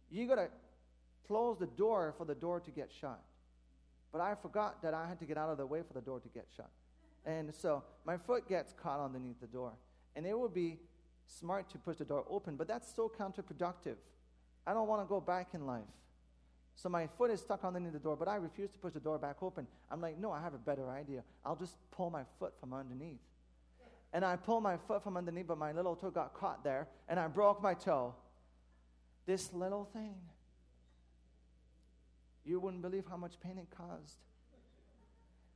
you 0.09 0.27
gotta 0.27 0.49
close 1.27 1.57
the 1.57 1.67
door 1.67 2.13
for 2.17 2.25
the 2.25 2.35
door 2.35 2.59
to 2.59 2.71
get 2.71 2.91
shut. 2.91 3.19
But 4.13 4.21
I 4.21 4.35
forgot 4.35 4.81
that 4.83 4.93
I 4.93 5.07
had 5.07 5.19
to 5.19 5.25
get 5.25 5.37
out 5.37 5.49
of 5.49 5.57
the 5.57 5.65
way 5.65 5.81
for 5.85 5.93
the 5.93 6.01
door 6.01 6.19
to 6.21 6.29
get 6.29 6.45
shut. 6.55 6.69
And 7.25 7.53
so 7.53 7.83
my 8.05 8.15
foot 8.17 8.47
gets 8.47 8.71
caught 8.71 9.03
underneath 9.03 9.41
the 9.41 9.47
door. 9.47 9.73
And 10.15 10.25
it 10.25 10.37
would 10.37 10.53
be 10.53 10.79
smart 11.25 11.69
to 11.71 11.79
push 11.79 11.97
the 11.97 12.05
door 12.05 12.23
open, 12.29 12.55
but 12.55 12.67
that's 12.67 12.93
so 12.95 13.11
counterproductive. 13.19 13.95
I 14.67 14.73
don't 14.73 14.87
want 14.87 15.01
to 15.01 15.07
go 15.07 15.19
back 15.19 15.49
in 15.53 15.65
life. 15.65 15.81
So 16.75 16.89
my 16.89 17.07
foot 17.17 17.31
is 17.31 17.39
stuck 17.39 17.63
underneath 17.63 17.93
the 17.93 17.99
door, 17.99 18.15
but 18.15 18.27
I 18.27 18.35
refuse 18.35 18.69
to 18.71 18.79
push 18.79 18.93
the 18.93 18.99
door 18.99 19.17
back 19.17 19.37
open. 19.41 19.67
I'm 19.91 20.01
like, 20.01 20.19
no, 20.19 20.31
I 20.31 20.41
have 20.41 20.53
a 20.53 20.59
better 20.59 20.89
idea. 20.89 21.23
I'll 21.45 21.55
just 21.55 21.75
pull 21.91 22.09
my 22.09 22.23
foot 22.39 22.53
from 22.59 22.73
underneath. 22.73 23.19
And 24.11 24.23
I 24.23 24.35
pull 24.35 24.61
my 24.61 24.77
foot 24.77 25.03
from 25.03 25.17
underneath, 25.17 25.47
but 25.47 25.57
my 25.57 25.71
little 25.71 25.95
toe 25.95 26.11
got 26.11 26.33
caught 26.35 26.63
there, 26.63 26.87
and 27.09 27.19
I 27.19 27.27
broke 27.27 27.63
my 27.63 27.73
toe. 27.73 28.13
This 29.25 29.51
little 29.53 29.85
thing. 29.85 30.15
You 32.45 32.59
wouldn't 32.59 32.81
believe 32.81 33.05
how 33.09 33.17
much 33.17 33.39
pain 33.39 33.57
it 33.57 33.67
caused. 33.75 34.17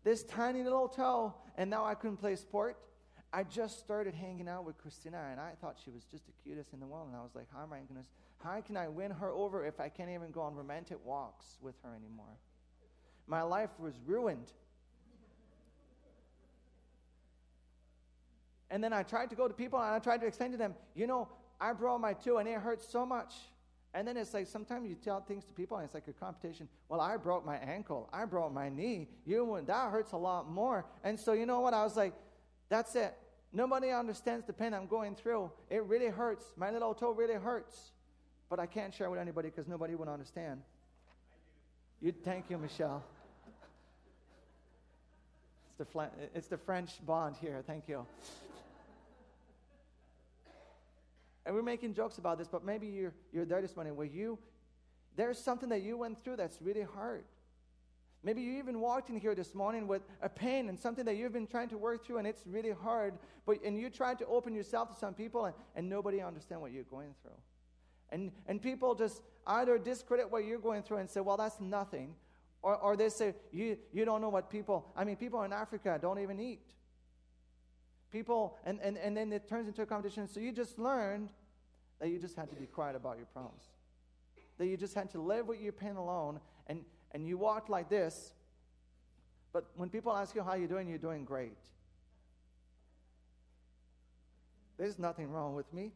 This 0.03 0.23
tiny 0.23 0.63
little 0.63 0.87
toe, 0.87 1.33
and 1.57 1.69
now 1.69 1.85
I 1.85 1.93
couldn't 1.93 2.17
play 2.17 2.35
sport. 2.35 2.77
I 3.33 3.43
just 3.43 3.79
started 3.79 4.13
hanging 4.13 4.47
out 4.47 4.63
with 4.63 4.77
Christina, 4.77 5.21
and 5.31 5.39
I 5.39 5.51
thought 5.59 5.77
she 5.83 5.89
was 5.89 6.05
just 6.05 6.25
the 6.25 6.31
cutest 6.43 6.71
in 6.73 6.79
the 6.79 6.87
world. 6.87 7.07
And 7.07 7.17
I 7.17 7.21
was 7.21 7.35
like, 7.35 7.47
how 7.53 7.63
am 7.63 7.73
I 7.73 7.79
going 7.79 8.01
to, 8.01 8.05
how 8.41 8.61
can 8.61 8.77
I 8.77 8.87
win 8.87 9.11
her 9.11 9.31
over 9.31 9.65
if 9.65 9.81
I 9.81 9.89
can't 9.89 10.09
even 10.09 10.31
go 10.31 10.41
on 10.41 10.55
romantic 10.55 10.97
walks 11.03 11.57
with 11.61 11.75
her 11.83 11.93
anymore? 11.93 12.37
My 13.27 13.41
life 13.41 13.71
was 13.77 13.93
ruined. 14.05 14.49
And 18.69 18.83
then 18.83 18.93
I 18.93 19.03
tried 19.03 19.29
to 19.29 19.35
go 19.35 19.47
to 19.47 19.53
people 19.53 19.79
and 19.79 19.93
I 19.93 19.99
tried 19.99 20.21
to 20.21 20.27
explain 20.27 20.51
to 20.51 20.57
them, 20.57 20.75
you 20.95 21.07
know, 21.07 21.27
I 21.59 21.73
broke 21.73 21.99
my 21.99 22.13
toe 22.13 22.37
and 22.37 22.47
it 22.47 22.59
hurts 22.59 22.87
so 22.87 23.05
much. 23.05 23.33
And 23.93 24.07
then 24.07 24.17
it's 24.17 24.33
like 24.33 24.47
sometimes 24.47 24.87
you 24.87 24.95
tell 24.95 25.21
things 25.21 25.45
to 25.45 25.53
people 25.53 25.77
and 25.77 25.85
it's 25.85 25.93
like 25.93 26.07
a 26.07 26.13
competition. 26.13 26.67
Well, 26.89 27.01
I 27.01 27.17
broke 27.17 27.45
my 27.45 27.57
ankle. 27.57 28.09
I 28.13 28.25
broke 28.25 28.53
my 28.53 28.69
knee. 28.69 29.07
You 29.25 29.61
that 29.65 29.91
hurts 29.91 30.11
a 30.11 30.17
lot 30.17 30.49
more. 30.49 30.85
And 31.03 31.19
so 31.19 31.33
you 31.33 31.45
know 31.45 31.61
what? 31.61 31.73
I 31.73 31.83
was 31.83 31.95
like, 31.95 32.13
that's 32.69 32.95
it. 32.95 33.17
Nobody 33.53 33.89
understands 33.91 34.45
the 34.45 34.53
pain 34.53 34.73
I'm 34.73 34.87
going 34.87 35.15
through. 35.15 35.51
It 35.69 35.83
really 35.85 36.07
hurts. 36.07 36.45
My 36.57 36.69
little 36.69 36.93
toe 36.93 37.11
really 37.11 37.35
hurts. 37.35 37.91
But 38.49 38.59
I 38.59 38.65
can't 38.65 38.93
share 38.93 39.09
with 39.09 39.19
anybody 39.19 39.49
because 39.49 39.67
nobody 39.67 39.95
would 39.95 40.07
understand. 40.07 40.61
You 42.01 42.11
thank 42.11 42.49
you, 42.49 42.57
Michelle. 42.57 43.03
It's 45.79 45.93
the, 45.93 46.09
it's 46.33 46.47
the 46.47 46.57
French 46.57 47.05
bond 47.05 47.35
here. 47.39 47.63
Thank 47.67 47.87
you. 47.87 48.07
And 51.47 51.55
we're 51.55 51.63
making 51.63 51.93
jokes 51.93 52.17
about 52.17 52.37
this, 52.37 52.49
but 52.49 52.65
maybe 52.65 52.87
you're, 52.87 53.13
you're 53.31 53.45
there 53.45 53.61
this 53.61 53.73
morning 53.73 53.95
where 53.95 54.05
you, 54.05 54.37
there's 55.15 55.39
something 55.39 55.69
that 55.69 55.81
you 55.81 55.97
went 55.97 56.21
through 56.21 56.35
that's 56.35 56.61
really 56.61 56.81
hard. 56.83 57.23
Maybe 58.21 58.41
you 58.41 58.57
even 58.57 58.81
walked 58.81 59.09
in 59.09 59.17
here 59.17 59.33
this 59.33 59.55
morning 59.55 59.87
with 59.87 60.01
a 60.21 60.27
pain 60.27 60.67
and 60.67 60.77
something 60.77 61.05
that 61.05 61.15
you've 61.15 61.31
been 61.31 61.47
trying 61.47 61.69
to 61.69 61.77
work 61.77 62.05
through 62.05 62.17
and 62.17 62.27
it's 62.27 62.43
really 62.45 62.71
hard, 62.71 63.13
but 63.45 63.63
and 63.63 63.79
you 63.79 63.89
tried 63.89 64.19
to 64.19 64.25
open 64.25 64.53
yourself 64.53 64.89
to 64.89 64.99
some 64.99 65.13
people 65.13 65.45
and, 65.45 65.55
and 65.73 65.89
nobody 65.89 66.21
understand 66.21 66.59
what 66.59 66.73
you're 66.73 66.83
going 66.83 67.15
through. 67.21 67.31
And, 68.09 68.33
and 68.47 68.61
people 68.61 68.93
just 68.93 69.21
either 69.45 69.77
discredit 69.77 70.29
what 70.29 70.43
you're 70.43 70.59
going 70.59 70.83
through 70.83 70.97
and 70.97 71.09
say, 71.09 71.21
well, 71.21 71.37
that's 71.37 71.61
nothing. 71.61 72.13
Or, 72.61 72.75
or 72.75 72.97
they 72.97 73.07
say, 73.07 73.35
you, 73.53 73.77
you 73.93 74.03
don't 74.03 74.19
know 74.19 74.27
what 74.27 74.49
people, 74.49 74.91
I 74.97 75.05
mean, 75.05 75.15
people 75.15 75.43
in 75.43 75.53
Africa 75.53 75.97
don't 76.01 76.19
even 76.19 76.41
eat. 76.41 76.73
People, 78.11 78.57
and, 78.65 78.81
and, 78.81 78.97
and 78.97 79.15
then 79.15 79.31
it 79.31 79.47
turns 79.47 79.69
into 79.69 79.81
a 79.81 79.85
competition. 79.85 80.27
So 80.27 80.41
you 80.41 80.51
just 80.51 80.77
learned 80.77 81.29
that 81.99 82.09
you 82.09 82.19
just 82.19 82.35
had 82.35 82.49
to 82.49 82.55
be 82.55 82.65
quiet 82.65 82.95
about 82.95 83.17
your 83.17 83.25
problems. 83.27 83.63
That 84.57 84.67
you 84.67 84.77
just 84.77 84.93
had 84.93 85.09
to 85.11 85.21
live 85.21 85.47
with 85.47 85.61
your 85.61 85.71
pain 85.71 85.95
alone 85.95 86.39
and, 86.67 86.81
and 87.11 87.27
you 87.27 87.37
walked 87.37 87.69
like 87.69 87.89
this. 87.89 88.33
But 89.53 89.65
when 89.75 89.89
people 89.89 90.11
ask 90.11 90.35
you 90.35 90.43
how 90.43 90.55
you're 90.55 90.67
doing, 90.67 90.87
you're 90.87 90.97
doing 90.97 91.25
great. 91.25 91.57
There's 94.77 94.99
nothing 94.99 95.31
wrong 95.31 95.55
with 95.55 95.71
me. 95.73 95.91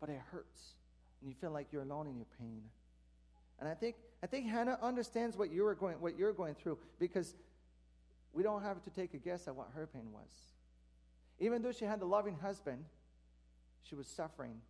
But 0.00 0.08
it 0.08 0.20
hurts. 0.30 0.74
And 1.20 1.28
you 1.28 1.36
feel 1.38 1.50
like 1.50 1.66
you're 1.72 1.82
alone 1.82 2.06
in 2.06 2.16
your 2.16 2.26
pain. 2.38 2.62
And 3.60 3.68
I 3.68 3.74
think, 3.74 3.96
I 4.22 4.26
think 4.26 4.46
Hannah 4.46 4.78
understands 4.80 5.36
what 5.36 5.52
you're, 5.52 5.74
going, 5.74 6.00
what 6.00 6.16
you're 6.16 6.32
going 6.32 6.54
through 6.54 6.78
because 6.98 7.34
we 8.32 8.42
don't 8.42 8.62
have 8.62 8.82
to 8.84 8.90
take 8.90 9.14
a 9.14 9.18
guess 9.18 9.48
at 9.48 9.56
what 9.56 9.68
her 9.74 9.86
pain 9.92 10.12
was. 10.12 10.30
Even 11.40 11.62
though 11.62 11.72
she 11.72 11.84
had 11.84 12.00
a 12.02 12.06
loving 12.06 12.36
husband, 12.36 12.84
she 13.82 13.94
was 13.94 14.06
suffering 14.06 14.60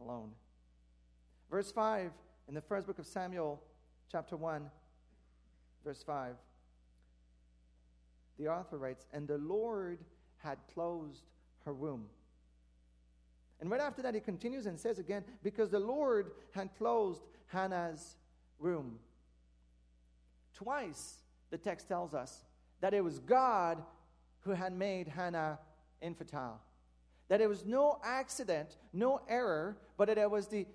alone. 0.00 0.30
Verse 1.50 1.72
5 1.72 2.10
in 2.48 2.54
the 2.54 2.60
first 2.60 2.86
book 2.86 2.98
of 2.98 3.06
Samuel, 3.06 3.60
chapter 4.10 4.36
1, 4.36 4.70
verse 5.84 6.02
5, 6.04 6.36
the 8.38 8.48
author 8.48 8.78
writes, 8.78 9.06
And 9.12 9.26
the 9.26 9.38
Lord 9.38 9.98
had 10.38 10.58
closed 10.72 11.24
her 11.64 11.72
womb. 11.72 12.06
And 13.60 13.70
right 13.70 13.80
after 13.80 14.02
that, 14.02 14.14
he 14.14 14.20
continues 14.20 14.66
and 14.66 14.78
says 14.78 14.98
again, 14.98 15.24
Because 15.42 15.70
the 15.70 15.80
Lord 15.80 16.30
had 16.52 16.76
closed 16.76 17.22
Hannah's 17.46 18.16
womb. 18.58 18.98
Twice, 20.54 21.16
the 21.50 21.58
text 21.58 21.88
tells 21.88 22.14
us 22.14 22.44
that 22.80 22.94
it 22.94 23.02
was 23.02 23.18
God 23.18 23.82
who 24.40 24.50
had 24.52 24.72
made 24.72 25.08
Hannah 25.08 25.58
infertile. 26.00 26.60
That 27.28 27.40
it 27.40 27.48
was 27.48 27.64
no 27.64 27.98
accident, 28.04 28.76
no 28.92 29.20
error, 29.28 29.76
but 29.96 30.08
that 30.08 30.18
it 30.18 30.30
was 30.30 30.46
the 30.46 30.66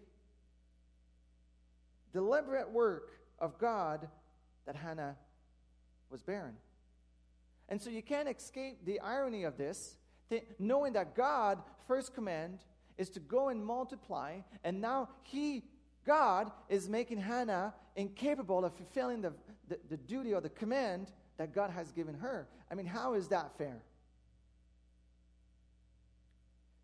deliberate 2.11 2.69
work 2.69 3.11
of 3.39 3.57
God 3.57 4.07
that 4.65 4.75
Hannah 4.75 5.15
was 6.09 6.21
barren. 6.21 6.55
And 7.69 7.81
so 7.81 7.89
you 7.89 8.01
can't 8.01 8.27
escape 8.27 8.85
the 8.85 8.99
irony 8.99 9.45
of 9.45 9.57
this, 9.57 9.95
th- 10.29 10.43
knowing 10.59 10.93
that 10.93 11.15
God, 11.15 11.59
first 11.87 12.13
command, 12.13 12.59
is 12.97 13.09
to 13.11 13.19
go 13.21 13.47
and 13.47 13.65
multiply, 13.65 14.39
and 14.63 14.81
now 14.81 15.09
He 15.23 15.63
God 16.05 16.51
is 16.69 16.89
making 16.89 17.19
Hannah 17.19 17.73
incapable 17.95 18.65
of 18.65 18.73
fulfilling 18.75 19.21
the, 19.21 19.33
the, 19.67 19.77
the, 19.89 19.97
duty 19.97 20.33
or 20.33 20.41
the 20.41 20.49
command 20.49 21.11
that 21.37 21.53
God 21.53 21.69
has 21.69 21.91
given 21.91 22.15
her. 22.15 22.47
I 22.71 22.75
mean, 22.75 22.85
how 22.85 23.13
is 23.13 23.27
that 23.27 23.57
fair? 23.57 23.83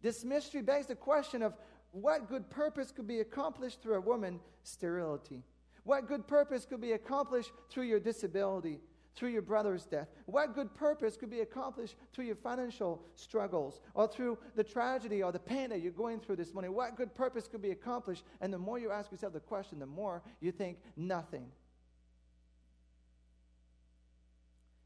This 0.02 0.24
mystery 0.24 0.62
begs 0.62 0.88
the 0.88 0.96
question 0.96 1.42
of 1.42 1.54
what 1.92 2.30
good 2.30 2.50
purpose 2.50 2.92
could 2.92 3.08
be 3.08 3.20
accomplished 3.20 3.82
through 3.82 3.96
a 3.96 4.02
woman's 4.02 4.42
sterility? 4.64 5.44
What 5.84 6.08
good 6.08 6.28
purpose 6.28 6.66
could 6.66 6.82
be 6.82 6.92
accomplished 6.92 7.52
through 7.70 7.86
your 7.86 8.00
disability? 8.00 8.80
through 9.18 9.30
your 9.30 9.42
brother's 9.42 9.86
death? 9.86 10.08
What 10.28 10.54
good 10.54 10.74
purpose 10.76 11.18
could 11.18 11.32
be 11.32 11.40
accomplished 11.40 11.96
through 12.14 12.26
your 12.26 12.36
financial 12.36 13.02
struggles 13.16 13.82
or 13.96 14.08
through 14.08 14.38
the 14.56 14.64
tragedy 14.64 15.24
or 15.24 15.32
the 15.32 15.40
pain 15.40 15.72
that 15.72 15.82
you're 15.82 15.92
going 15.92 16.20
through 16.20 16.36
this 16.36 16.54
morning? 16.54 16.74
What 16.74 16.96
good 16.96 17.14
purpose 17.16 17.48
could 17.48 17.62
be 17.62 17.72
accomplished? 17.72 18.24
And 18.40 18.54
the 18.54 18.60
more 18.60 18.78
you 18.78 18.92
ask 18.92 19.12
yourself 19.12 19.34
the 19.34 19.40
question, 19.40 19.80
the 19.80 19.88
more 19.88 20.22
you 20.40 20.52
think 20.52 20.78
nothing. 20.96 21.48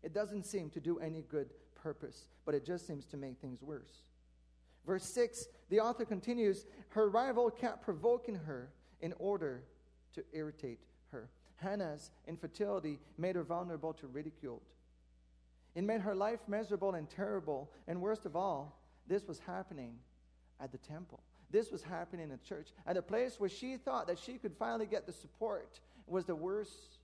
It 0.02 0.14
doesn't 0.14 0.46
seem 0.46 0.70
to 0.72 0.80
do 0.80 0.98
any 1.00 1.24
good 1.24 1.50
purpose, 1.76 2.26
but 2.46 2.56
it 2.56 2.66
just 2.66 2.88
seems 2.88 3.06
to 3.08 3.18
make 3.18 3.38
things 3.40 3.62
worse. 3.62 3.92
Verse 4.86 5.06
6, 5.06 5.48
the 5.70 5.80
author 5.80 6.06
continues 6.06 6.66
Her 6.90 7.10
rival 7.10 7.50
kept 7.50 7.84
provoking 7.84 8.36
her 8.36 8.72
in 9.02 9.14
order 9.20 9.64
to 10.14 10.24
irritate 10.34 10.80
her. 11.12 11.30
Hannah's 11.56 12.12
infertility 12.28 13.00
made 13.18 13.36
her 13.36 13.44
vulnerable 13.44 13.94
to 13.94 14.08
ridicule. 14.08 14.62
It 15.76 15.84
made 15.84 16.02
her 16.02 16.16
life 16.16 16.40
miserable 16.48 16.96
and 16.96 17.10
terrible. 17.10 17.72
And 17.88 18.02
worst 18.02 18.26
of 18.26 18.36
all, 18.36 18.80
this 19.08 19.28
was 19.28 19.40
happening 19.40 19.96
at 20.60 20.72
the 20.72 20.78
temple. 20.78 21.22
This 21.52 21.72
was 21.72 21.84
happening 21.84 22.24
in 22.24 22.30
the 22.30 22.38
church. 22.38 22.70
At 22.88 22.98
a 22.98 23.02
place 23.02 23.40
where 23.40 23.50
she 23.50 23.78
thought 23.78 24.08
that 24.08 24.20
she 24.20 24.34
could 24.34 24.56
finally 24.58 24.86
get 24.86 25.06
the 25.06 25.12
support 25.12 25.80
was 26.08 26.26
the 26.26 26.36
worst 26.36 27.00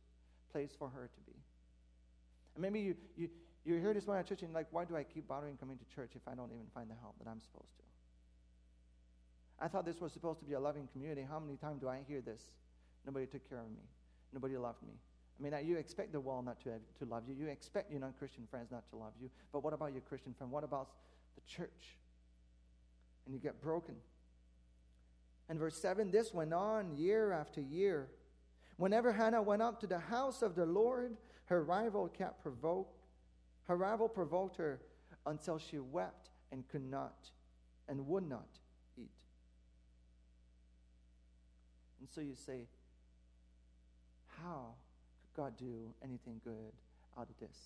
place 0.51 0.71
for 0.77 0.89
her 0.89 1.09
to 1.13 1.21
be. 1.31 1.37
And 2.55 2.61
maybe 2.61 2.79
you, 2.79 2.95
you, 3.15 3.29
you 3.67 3.79
hear 3.79 3.93
this 3.93 4.07
one 4.07 4.17
at 4.17 4.25
church 4.27 4.43
and 4.43 4.53
like, 4.53 4.67
why 4.71 4.85
do 4.85 4.95
I 4.95 5.03
keep 5.03 5.27
bothering 5.27 5.57
coming 5.57 5.77
to 5.77 5.95
church 5.95 6.11
if 6.15 6.21
I 6.27 6.35
don't 6.35 6.51
even 6.51 6.67
find 6.73 6.89
the 6.89 6.95
help 7.01 7.15
that 7.19 7.29
I'm 7.29 7.41
supposed 7.41 7.75
to? 7.77 7.83
I 9.59 9.67
thought 9.67 9.85
this 9.85 9.99
was 9.99 10.13
supposed 10.13 10.39
to 10.39 10.45
be 10.45 10.53
a 10.53 10.59
loving 10.59 10.87
community. 10.93 11.25
How 11.27 11.39
many 11.39 11.57
times 11.57 11.81
do 11.81 11.89
I 11.89 11.99
hear 12.07 12.21
this? 12.21 12.41
Nobody 13.05 13.25
took 13.25 13.47
care 13.49 13.59
of 13.59 13.69
me. 13.69 13.83
Nobody 14.33 14.55
loved 14.57 14.83
me. 14.83 14.93
I 15.39 15.43
mean, 15.43 15.67
you 15.67 15.77
expect 15.77 16.11
the 16.11 16.19
world 16.19 16.45
not 16.45 16.61
to, 16.61 16.69
have, 16.69 16.81
to 16.99 17.05
love 17.05 17.23
you. 17.27 17.35
You 17.35 17.47
expect 17.47 17.91
your 17.91 17.99
non 17.99 18.13
Christian 18.17 18.47
friends 18.49 18.71
not 18.71 18.89
to 18.89 18.95
love 18.95 19.13
you. 19.21 19.29
But 19.51 19.63
what 19.63 19.73
about 19.73 19.91
your 19.91 20.01
Christian 20.01 20.33
friend? 20.33 20.51
What 20.51 20.63
about 20.63 20.89
the 21.35 21.41
church? 21.41 21.97
And 23.25 23.33
you 23.33 23.39
get 23.39 23.61
broken. 23.61 23.95
And 25.49 25.59
verse 25.59 25.79
7 25.79 26.11
this 26.11 26.33
went 26.33 26.53
on 26.53 26.95
year 26.95 27.31
after 27.31 27.61
year. 27.61 28.07
Whenever 28.77 29.11
Hannah 29.11 29.41
went 29.41 29.61
up 29.61 29.79
to 29.81 29.87
the 29.87 29.99
house 29.99 30.41
of 30.41 30.55
the 30.55 30.65
Lord, 30.65 31.17
her 31.45 31.63
rival 31.63 32.07
kept 32.07 32.41
provoke, 32.41 32.93
her 33.67 33.75
rival 33.75 34.07
provoked 34.07 34.57
her 34.57 34.79
until 35.25 35.57
she 35.57 35.79
wept 35.79 36.29
and 36.51 36.67
could 36.69 36.89
not 36.89 37.29
and 37.87 38.07
would 38.07 38.27
not 38.27 38.47
eat. 38.97 39.09
And 41.99 42.09
so 42.09 42.21
you 42.21 42.35
say, 42.35 42.67
how 44.41 44.73
could 45.21 45.41
God 45.41 45.57
do 45.57 45.93
anything 46.03 46.39
good 46.43 46.73
out 47.17 47.27
of 47.29 47.37
this? 47.39 47.57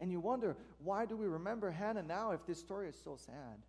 And 0.00 0.12
you 0.12 0.20
wonder, 0.20 0.56
why 0.82 1.06
do 1.06 1.16
we 1.16 1.26
remember 1.26 1.70
Hannah 1.70 2.02
now 2.02 2.30
if 2.32 2.46
this 2.46 2.58
story 2.58 2.88
is 2.88 2.96
so 3.02 3.16
sad? 3.16 3.62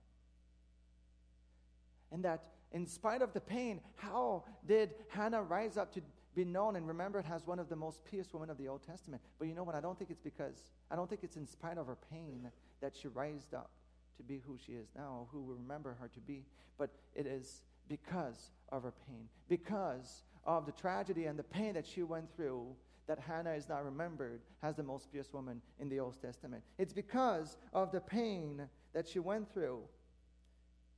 And 2.11 2.23
that 2.23 2.43
in 2.71 2.85
spite 2.85 3.21
of 3.21 3.33
the 3.33 3.41
pain, 3.41 3.81
how 3.95 4.43
did 4.67 4.91
Hannah 5.09 5.41
rise 5.41 5.77
up 5.77 5.93
to 5.93 6.01
be 6.39 6.45
known 6.45 6.77
and 6.77 6.87
remembered 6.87 7.25
as 7.29 7.45
one 7.45 7.59
of 7.59 7.67
the 7.67 7.75
most 7.75 7.99
pious 8.09 8.33
women 8.33 8.49
of 8.49 8.57
the 8.57 8.69
Old 8.69 8.81
Testament? 8.81 9.21
But 9.37 9.49
you 9.49 9.53
know 9.53 9.63
what? 9.63 9.75
I 9.75 9.81
don't 9.81 9.97
think 9.97 10.09
it's 10.09 10.21
because, 10.21 10.71
I 10.89 10.95
don't 10.95 11.09
think 11.09 11.21
it's 11.21 11.35
in 11.35 11.45
spite 11.45 11.77
of 11.77 11.87
her 11.87 11.97
pain 12.09 12.49
that 12.81 12.95
she 12.95 13.09
raised 13.09 13.53
up 13.53 13.71
to 14.15 14.23
be 14.23 14.41
who 14.47 14.57
she 14.57 14.71
is 14.71 14.87
now, 14.95 15.27
who 15.33 15.41
we 15.41 15.53
remember 15.55 15.97
her 15.99 16.07
to 16.07 16.19
be. 16.21 16.45
But 16.77 16.91
it 17.13 17.27
is 17.27 17.63
because 17.89 18.51
of 18.71 18.83
her 18.83 18.93
pain, 19.05 19.27
because 19.49 20.23
of 20.45 20.65
the 20.65 20.71
tragedy 20.71 21.25
and 21.25 21.37
the 21.37 21.43
pain 21.43 21.73
that 21.73 21.85
she 21.85 22.03
went 22.03 22.33
through 22.37 22.67
that 23.07 23.19
Hannah 23.19 23.53
is 23.53 23.67
now 23.67 23.81
remembered 23.81 24.39
as 24.63 24.75
the 24.75 24.83
most 24.83 25.11
pious 25.11 25.33
woman 25.33 25.61
in 25.77 25.89
the 25.89 25.99
Old 25.99 26.21
Testament. 26.21 26.63
It's 26.77 26.93
because 26.93 27.57
of 27.73 27.91
the 27.91 27.99
pain 27.99 28.61
that 28.93 29.09
she 29.09 29.19
went 29.19 29.51
through 29.53 29.81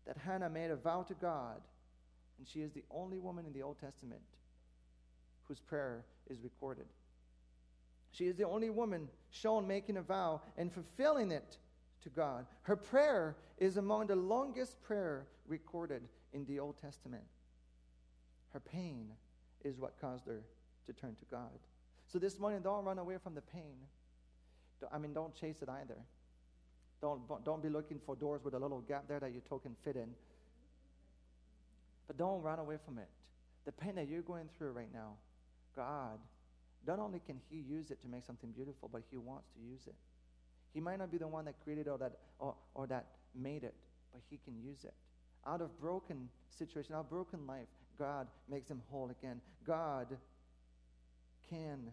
that 0.06 0.18
Hannah 0.18 0.50
made 0.52 0.70
a 0.70 0.76
vow 0.76 1.02
to 1.02 1.16
God, 1.16 1.62
and 2.38 2.48
she 2.48 2.60
is 2.60 2.74
the 2.74 2.84
only 2.92 3.18
woman 3.18 3.48
in 3.48 3.54
the 3.54 3.64
Old 3.64 3.80
Testament 3.80 4.22
whose 5.52 5.60
prayer 5.60 6.06
is 6.30 6.40
recorded. 6.42 6.86
She 8.14 8.28
is 8.28 8.38
the 8.38 8.48
only 8.48 8.70
woman 8.70 9.10
shown 9.32 9.68
making 9.68 9.98
a 9.98 10.02
vow 10.02 10.40
and 10.58 10.72
fulfilling 10.72 11.30
it 11.30 11.58
to 12.04 12.10
God. 12.10 12.46
Her 12.62 12.78
prayer 12.78 13.36
is 13.58 13.76
among 13.76 14.08
the 14.08 14.16
longest 14.16 14.82
prayer 14.82 15.28
recorded 15.46 16.04
in 16.32 16.46
the 16.46 16.60
Old 16.60 16.78
Testament. 16.78 17.24
Her 18.54 18.62
pain 18.62 19.10
is 19.66 19.78
what 19.78 20.00
caused 20.00 20.26
her 20.26 20.42
to 20.86 20.94
turn 20.94 21.16
to 21.16 21.26
God. 21.30 21.60
So 22.08 22.18
this 22.18 22.40
morning, 22.40 22.62
don't 22.62 22.86
run 22.86 22.98
away 22.98 23.18
from 23.22 23.36
the 23.36 23.42
pain. 23.42 23.76
I 24.90 25.00
mean, 25.00 25.12
don't 25.12 25.36
chase 25.36 25.62
it 25.62 25.68
either. 25.68 25.98
Don't, 27.02 27.20
don't 27.44 27.62
be 27.62 27.68
looking 27.68 28.00
for 28.06 28.16
doors 28.16 28.42
with 28.42 28.54
a 28.54 28.60
little 28.60 28.80
gap 28.80 29.10
there 29.10 29.20
that 29.20 29.34
your 29.34 29.42
toe 29.42 29.60
can 29.60 29.76
fit 29.84 29.98
in. 29.98 30.12
But 32.08 32.18
don't 32.18 32.42
run 32.42 32.60
away 32.60 32.78
from 32.86 33.00
it. 33.00 33.10
The 33.66 33.74
pain 33.74 33.96
that 33.96 34.08
you're 34.08 34.22
going 34.22 34.50
through 34.58 34.72
right 34.72 34.92
now, 34.92 35.18
God, 35.76 36.20
not 36.88 37.00
only 37.00 37.20
can 37.20 37.40
He 37.50 37.58
use 37.58 37.92
it 37.92 38.02
to 38.02 38.08
make 38.08 38.26
something 38.26 38.52
beautiful, 38.52 38.90
but 38.92 39.04
He 39.10 39.18
wants 39.18 39.48
to 39.56 39.60
use 39.62 39.88
it. 39.88 39.96
He 40.74 40.80
might 40.80 41.00
not 41.00 41.12
be 41.12 41.18
the 41.18 41.28
one 41.28 41.46
that 41.46 41.56
created 41.64 41.88
or 41.88 41.98
that, 41.98 42.14
or, 42.40 42.56
or 42.74 42.88
that 42.88 43.06
made 43.36 43.64
it, 43.64 43.76
but 44.12 44.22
He 44.30 44.40
can 44.44 44.60
use 44.62 44.84
it. 44.84 44.94
Out 45.46 45.62
of 45.62 45.80
broken 45.80 46.30
situation, 46.58 46.96
out 46.96 47.02
of 47.02 47.10
broken 47.10 47.46
life, 47.48 47.68
God 47.98 48.28
makes 48.50 48.68
them 48.68 48.82
whole 48.90 49.10
again. 49.10 49.42
God 49.66 50.08
can 51.50 51.92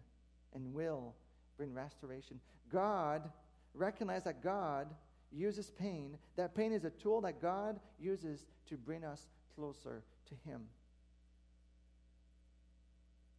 and 0.53 0.73
will 0.73 1.13
bring 1.57 1.73
restoration. 1.73 2.39
God, 2.71 3.29
recognize 3.73 4.23
that 4.23 4.43
God 4.43 4.87
uses 5.31 5.71
pain. 5.71 6.17
That 6.37 6.55
pain 6.55 6.71
is 6.71 6.85
a 6.85 6.89
tool 6.89 7.21
that 7.21 7.41
God 7.41 7.79
uses 7.99 8.45
to 8.69 8.77
bring 8.77 9.03
us 9.03 9.27
closer 9.55 10.03
to 10.29 10.49
Him. 10.49 10.61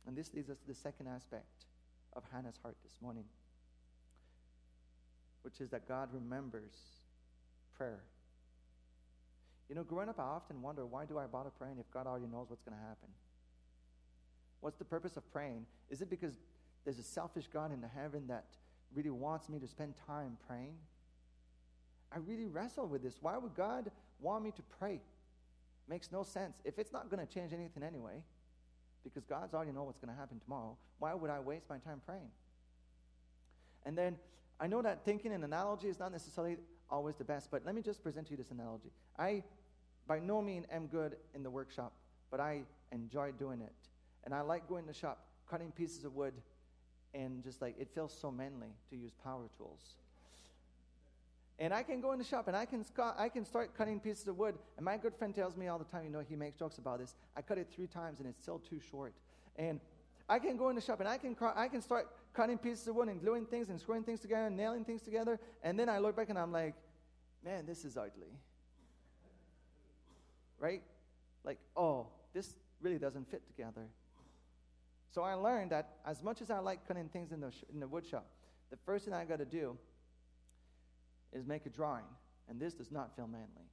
And 0.07 0.17
this 0.17 0.33
leads 0.35 0.51
us 0.51 0.59
to 0.59 0.67
the 0.67 0.75
second 0.75 1.09
aspect 1.09 1.67
of 2.15 2.23
Hannah's 2.33 2.59
heart 2.63 2.77
this 2.83 2.97
morning, 3.01 3.25
which 5.43 5.61
is 5.61 5.71
that 5.71 5.87
God 5.87 6.09
remembers 6.13 6.73
prayer. 7.77 8.01
You 9.69 9.77
know, 9.77 9.85
growing 9.85 10.09
up, 10.09 10.19
I 10.19 10.25
often 10.25 10.63
wonder 10.63 10.85
why 10.85 11.05
do 11.05 11.19
I 11.19 11.27
bother 11.27 11.51
praying 11.51 11.77
if 11.79 11.91
God 11.93 12.07
already 12.07 12.27
knows 12.27 12.47
what's 12.49 12.63
going 12.63 12.77
to 12.77 12.83
happen? 12.83 13.09
What's 14.61 14.77
the 14.77 14.85
purpose 14.85 15.17
of 15.17 15.31
praying? 15.33 15.65
Is 15.91 16.03
it 16.03 16.11
because 16.11 16.35
there's 16.85 16.99
a 16.99 17.05
selfish 17.05 17.47
God 17.53 17.73
in 17.73 17.81
the 17.81 17.89
heaven 17.89 18.27
that 18.29 18.47
really 18.95 19.11
wants 19.11 19.49
me 19.49 19.59
to 19.59 19.69
spend 19.69 19.95
time 20.07 20.37
praying? 20.47 20.75
I 22.13 22.19
really 22.19 22.47
wrestle 22.47 22.87
with 22.87 23.03
this. 23.03 23.19
Why 23.21 23.39
would 23.39 23.55
God 23.55 23.91
want 24.21 24.43
me 24.45 24.51
to 24.51 24.63
pray? 24.79 25.01
Makes 25.89 26.11
no 26.11 26.25
sense. 26.25 26.57
If 26.65 26.79
it's 26.79 26.93
not 26.93 27.09
going 27.11 27.25
to 27.25 27.33
change 27.33 27.53
anything 27.53 27.83
anyway, 27.83 28.23
because 29.05 29.25
God's 29.25 29.55
already 29.55 29.73
know 29.73 29.85
what's 29.85 29.99
going 29.99 30.13
to 30.13 30.19
happen 30.19 30.41
tomorrow, 30.41 30.77
why 30.99 31.15
would 31.15 31.31
I 31.31 31.41
waste 31.41 31.65
my 31.69 31.79
time 31.79 32.01
praying? 32.05 32.31
And 33.85 33.97
then 33.97 34.17
I 34.61 34.67
know 34.67 34.83
that 34.83 35.05
thinking 35.05 35.33
an 35.33 35.43
analogy 35.43 35.89
is 35.89 35.99
not 35.99 36.13
necessarily 36.13 36.59
always 36.91 37.17
the 37.17 37.25
best, 37.25 37.51
but 37.51 37.65
let 37.65 37.75
me 37.75 37.83
just 37.83 38.03
present 38.03 38.27
to 38.27 38.33
you 38.33 38.37
this 38.37 38.51
analogy. 38.51 38.91
I 39.19 39.43
by 40.07 40.19
no 40.19 40.43
means 40.43 40.67
am 40.73 40.87
good 40.87 41.17
in 41.35 41.43
the 41.43 41.51
workshop, 41.51 41.93
but 42.31 42.41
I 42.41 42.63
enjoy 42.91 43.33
doing 43.33 43.61
it. 43.61 43.73
And 44.25 44.35
I 44.35 44.41
like 44.41 44.69
going 44.69 44.83
to 44.85 44.89
the 44.89 44.99
shop, 44.99 45.25
cutting 45.49 45.71
pieces 45.71 46.05
of 46.05 46.15
wood, 46.15 46.35
and 47.15 47.43
just 47.45 47.63
like 47.63 47.77
it 47.79 47.89
feels 47.95 48.13
so 48.21 48.31
manly 48.31 48.69
to 48.91 48.97
use 48.97 49.13
power 49.23 49.49
tools. 49.57 49.95
And 51.61 51.73
I 51.73 51.83
can 51.83 52.01
go 52.01 52.13
in 52.13 52.19
the 52.19 52.25
shop 52.25 52.49
and 52.49 52.57
I 52.57 52.65
can, 52.65 52.85
I 53.17 53.29
can 53.29 53.45
start 53.45 53.77
cutting 53.77 54.01
pieces 54.01 54.27
of 54.27 54.39
wood. 54.39 54.57
And 54.77 54.85
my 54.85 54.97
good 54.97 55.15
friend 55.15 55.35
tells 55.35 55.57
me 55.57 55.69
all 55.69 55.79
the 55.79 55.85
time, 55.85 56.05
you 56.05 56.11
know, 56.11 56.23
he 56.27 56.35
makes 56.35 56.59
jokes 56.59 56.79
about 56.79 56.99
this. 56.99 57.15
I 57.37 57.43
cut 57.43 57.59
it 57.59 57.69
three 57.73 57.87
times 57.87 58.19
and 58.19 58.29
it's 58.29 58.41
still 58.41 58.59
too 58.59 58.81
short. 58.91 59.13
And 59.57 59.79
I 60.29 60.39
can 60.39 60.57
go 60.57 60.71
in 60.71 60.75
the 60.75 60.81
shop 60.81 61.01
and 61.01 61.09
I 61.09 61.19
can, 61.19 61.37
I 61.55 61.69
can 61.69 61.83
start 61.83 62.09
cutting 62.33 62.57
pieces 62.57 62.89
of 62.89 62.97
wood 62.97 63.09
and 63.09 63.21
gluing 63.21 63.45
things 63.45 63.69
and 63.69 63.79
screwing 63.79 64.05
things 64.05 64.21
together 64.21 64.47
and 64.47 64.57
nailing 64.57 64.85
things 64.85 65.03
together. 65.03 65.39
And 65.63 65.79
then 65.79 65.89
I 65.89 65.99
look 65.99 66.17
back 66.17 66.31
and 66.31 66.39
I'm 66.39 66.51
like, 66.51 66.75
man, 67.45 67.67
this 67.67 67.85
is 67.85 67.97
ugly 67.97 68.33
right? 70.61 70.83
Like, 71.43 71.59
oh, 71.77 72.07
this 72.33 72.55
really 72.81 72.99
doesn't 72.99 73.29
fit 73.31 73.45
together. 73.47 73.89
So 75.11 75.23
I 75.23 75.35
learned 75.35 75.73
that 75.73 75.97
as 76.07 76.23
much 76.23 76.41
as 76.41 76.51
I 76.51 76.61
like 76.61 76.87
cutting 76.87 77.09
things 77.09 77.33
in 77.33 77.41
the, 77.41 77.51
sh- 77.51 77.65
in 77.73 77.81
the 77.81 77.89
wood 77.89 78.07
shop, 78.07 78.27
the 78.71 78.77
first 78.85 79.07
thing 79.07 79.15
I 79.15 79.25
got 79.25 79.39
to 79.39 79.45
do 79.45 79.77
is 81.33 81.47
make 81.47 81.67
a 81.67 81.71
drawing. 81.71 82.05
And 82.49 82.61
this 82.61 82.75
does 82.75 82.91
not 82.91 83.15
feel 83.15 83.27
manly. 83.27 83.69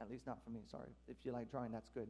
At 0.00 0.10
least 0.10 0.26
not 0.26 0.38
for 0.44 0.50
me, 0.50 0.60
sorry. 0.70 0.90
If 1.08 1.16
you 1.24 1.32
like 1.32 1.50
drawing, 1.50 1.72
that's 1.72 1.90
good. 1.90 2.08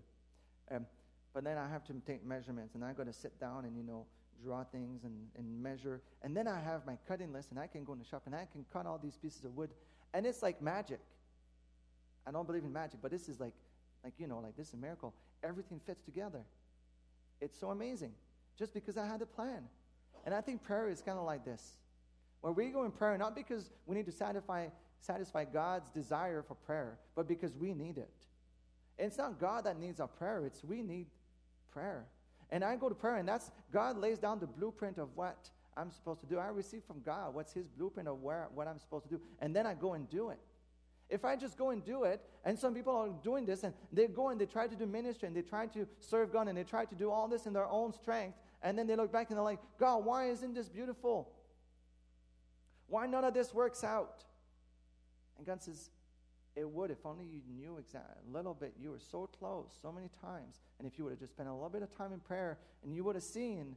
Um, 0.70 0.86
but 1.32 1.44
then 1.44 1.56
I 1.56 1.68
have 1.68 1.84
to 1.84 1.94
take 2.06 2.24
measurements, 2.24 2.74
and 2.74 2.84
I'm 2.84 2.94
going 2.94 3.08
to 3.08 3.14
sit 3.14 3.38
down 3.40 3.64
and, 3.64 3.76
you 3.76 3.82
know, 3.82 4.06
draw 4.42 4.64
things 4.64 5.04
and, 5.04 5.14
and 5.36 5.62
measure. 5.62 6.00
And 6.22 6.36
then 6.36 6.46
I 6.46 6.60
have 6.60 6.86
my 6.86 6.96
cutting 7.06 7.32
list, 7.32 7.50
and 7.50 7.58
I 7.58 7.66
can 7.66 7.84
go 7.84 7.92
in 7.92 7.98
the 7.98 8.04
shop 8.04 8.22
and 8.26 8.34
I 8.34 8.46
can 8.52 8.64
cut 8.72 8.86
all 8.86 8.98
these 8.98 9.16
pieces 9.16 9.44
of 9.44 9.56
wood. 9.56 9.70
And 10.14 10.26
it's 10.26 10.42
like 10.42 10.60
magic. 10.62 11.00
I 12.26 12.30
don't 12.30 12.46
believe 12.46 12.64
in 12.64 12.72
magic, 12.72 13.00
but 13.00 13.10
this 13.10 13.28
is 13.28 13.40
like, 13.40 13.54
like 14.04 14.14
you 14.18 14.26
know, 14.26 14.40
like 14.40 14.56
this 14.56 14.68
is 14.68 14.74
a 14.74 14.76
miracle. 14.78 15.14
Everything 15.42 15.80
fits 15.86 16.02
together. 16.02 16.40
It's 17.40 17.58
so 17.58 17.70
amazing, 17.70 18.12
just 18.58 18.74
because 18.74 18.96
I 18.96 19.06
had 19.06 19.22
a 19.22 19.26
plan. 19.26 19.62
And 20.24 20.34
I 20.34 20.40
think 20.40 20.62
prayer 20.62 20.88
is 20.88 21.00
kind 21.00 21.18
of 21.18 21.24
like 21.24 21.44
this, 21.44 21.78
where 22.40 22.52
we 22.52 22.68
go 22.68 22.84
in 22.84 22.90
prayer 22.90 23.16
not 23.18 23.34
because 23.34 23.70
we 23.86 23.96
need 23.96 24.06
to 24.06 24.12
satisfy 24.12 24.66
satisfy 25.00 25.44
God's 25.44 25.90
desire 25.90 26.42
for 26.42 26.54
prayer, 26.54 26.98
but 27.14 27.28
because 27.28 27.54
we 27.54 27.72
need 27.72 27.98
it. 27.98 28.10
And 28.98 29.06
it's 29.06 29.18
not 29.18 29.38
God 29.38 29.64
that 29.64 29.78
needs 29.78 30.00
our 30.00 30.08
prayer; 30.08 30.44
it's 30.44 30.64
we 30.64 30.82
need 30.82 31.06
prayer. 31.72 32.06
And 32.50 32.64
I 32.64 32.76
go 32.76 32.88
to 32.88 32.94
prayer, 32.94 33.16
and 33.16 33.28
that's 33.28 33.50
God 33.72 33.98
lays 33.98 34.18
down 34.18 34.40
the 34.40 34.46
blueprint 34.46 34.98
of 34.98 35.08
what 35.14 35.50
I'm 35.76 35.90
supposed 35.90 36.20
to 36.20 36.26
do. 36.26 36.38
I 36.38 36.48
receive 36.48 36.82
from 36.84 37.00
God 37.02 37.34
what's 37.34 37.52
His 37.52 37.68
blueprint 37.68 38.08
of 38.08 38.22
where, 38.22 38.48
what 38.54 38.66
I'm 38.66 38.78
supposed 38.78 39.04
to 39.04 39.10
do, 39.10 39.20
and 39.40 39.54
then 39.54 39.66
I 39.66 39.74
go 39.74 39.94
and 39.94 40.08
do 40.10 40.30
it. 40.30 40.38
If 41.10 41.24
I 41.24 41.36
just 41.36 41.56
go 41.56 41.70
and 41.70 41.82
do 41.82 42.04
it, 42.04 42.20
and 42.44 42.58
some 42.58 42.74
people 42.74 42.94
are 42.94 43.08
doing 43.22 43.46
this, 43.46 43.64
and 43.64 43.72
they 43.92 44.08
go 44.08 44.28
and 44.28 44.38
they 44.40 44.44
try 44.46 44.66
to 44.66 44.76
do 44.76 44.84
ministry, 44.84 45.26
and 45.26 45.36
they 45.36 45.42
try 45.42 45.66
to 45.68 45.86
serve 46.00 46.32
God, 46.32 46.48
and 46.48 46.58
they 46.58 46.64
try 46.64 46.84
to 46.84 46.94
do 46.94 47.10
all 47.10 47.28
this 47.28 47.46
in 47.46 47.52
their 47.52 47.66
own 47.66 47.92
strength, 47.92 48.36
and 48.62 48.78
then 48.78 48.86
they 48.86 48.96
look 48.96 49.12
back 49.12 49.30
and 49.30 49.36
they're 49.36 49.44
like, 49.44 49.60
God, 49.78 50.04
why 50.04 50.28
isn't 50.30 50.54
this 50.54 50.68
beautiful? 50.68 51.30
Why 52.88 53.06
none 53.06 53.24
of 53.24 53.34
this 53.34 53.54
works 53.54 53.84
out? 53.84 54.24
And 55.36 55.46
God 55.46 55.62
says, 55.62 55.90
it 56.56 56.68
would 56.68 56.90
if 56.90 57.06
only 57.06 57.24
you 57.24 57.40
knew 57.54 57.76
exactly 57.78 58.16
a 58.28 58.36
little 58.36 58.54
bit. 58.54 58.74
You 58.82 58.90
were 58.90 58.98
so 58.98 59.28
close 59.38 59.66
so 59.80 59.92
many 59.92 60.08
times. 60.20 60.60
And 60.78 60.88
if 60.88 60.98
you 60.98 61.04
would 61.04 61.10
have 61.10 61.20
just 61.20 61.32
spent 61.32 61.48
a 61.48 61.52
little 61.52 61.68
bit 61.68 61.82
of 61.82 61.96
time 61.96 62.12
in 62.12 62.18
prayer 62.18 62.58
and 62.82 62.92
you 62.92 63.04
would 63.04 63.14
have 63.14 63.24
seen 63.24 63.76